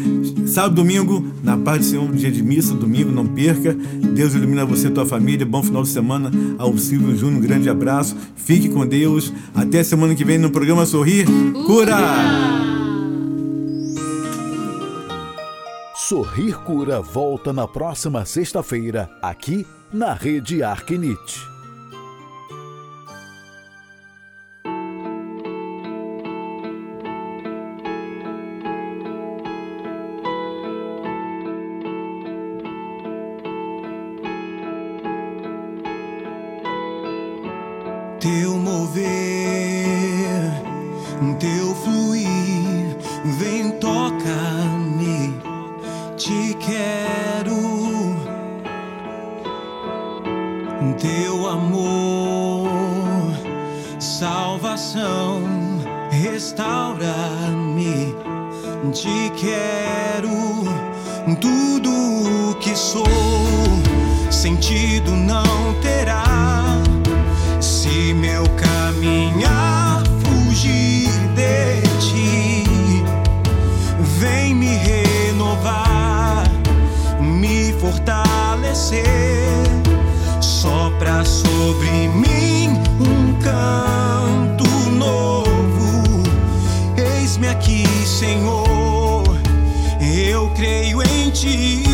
Sábado, 0.48 0.76
domingo, 0.76 1.24
na 1.44 1.56
paz 1.56 1.80
do 1.80 1.86
Senhor, 1.86 2.12
dia 2.14 2.32
de 2.32 2.42
missa, 2.42 2.74
domingo, 2.74 3.12
não 3.12 3.28
perca. 3.28 3.74
Deus 3.74 4.34
ilumina 4.34 4.66
você 4.66 4.88
e 4.88 4.92
tua 4.92 5.06
família. 5.06 5.46
Bom 5.46 5.62
final 5.62 5.84
de 5.84 5.90
semana 5.90 6.32
ao 6.58 6.76
Silvio 6.78 7.16
Júnior. 7.16 7.38
Um 7.38 7.42
grande 7.42 7.70
abraço. 7.70 8.16
Fique 8.36 8.70
com 8.70 8.88
Deus. 8.88 9.32
Até 9.54 9.84
semana 9.84 10.16
que 10.16 10.26
vem 10.26 10.40
no 10.40 10.50
programa 10.50 10.86
Sorrir 10.86 11.28
Cura. 11.68 11.98
Sorrir 15.96 16.58
Cura 16.64 17.02
volta 17.02 17.54
na 17.54 17.68
próxima 17.68 18.26
sexta-feira, 18.26 19.08
aqui 19.22 19.64
na 19.94 20.14
Rede 20.14 20.64
Arquinite. 20.64 21.49
Creio 90.60 91.02
em 91.02 91.32
ti. 91.32 91.89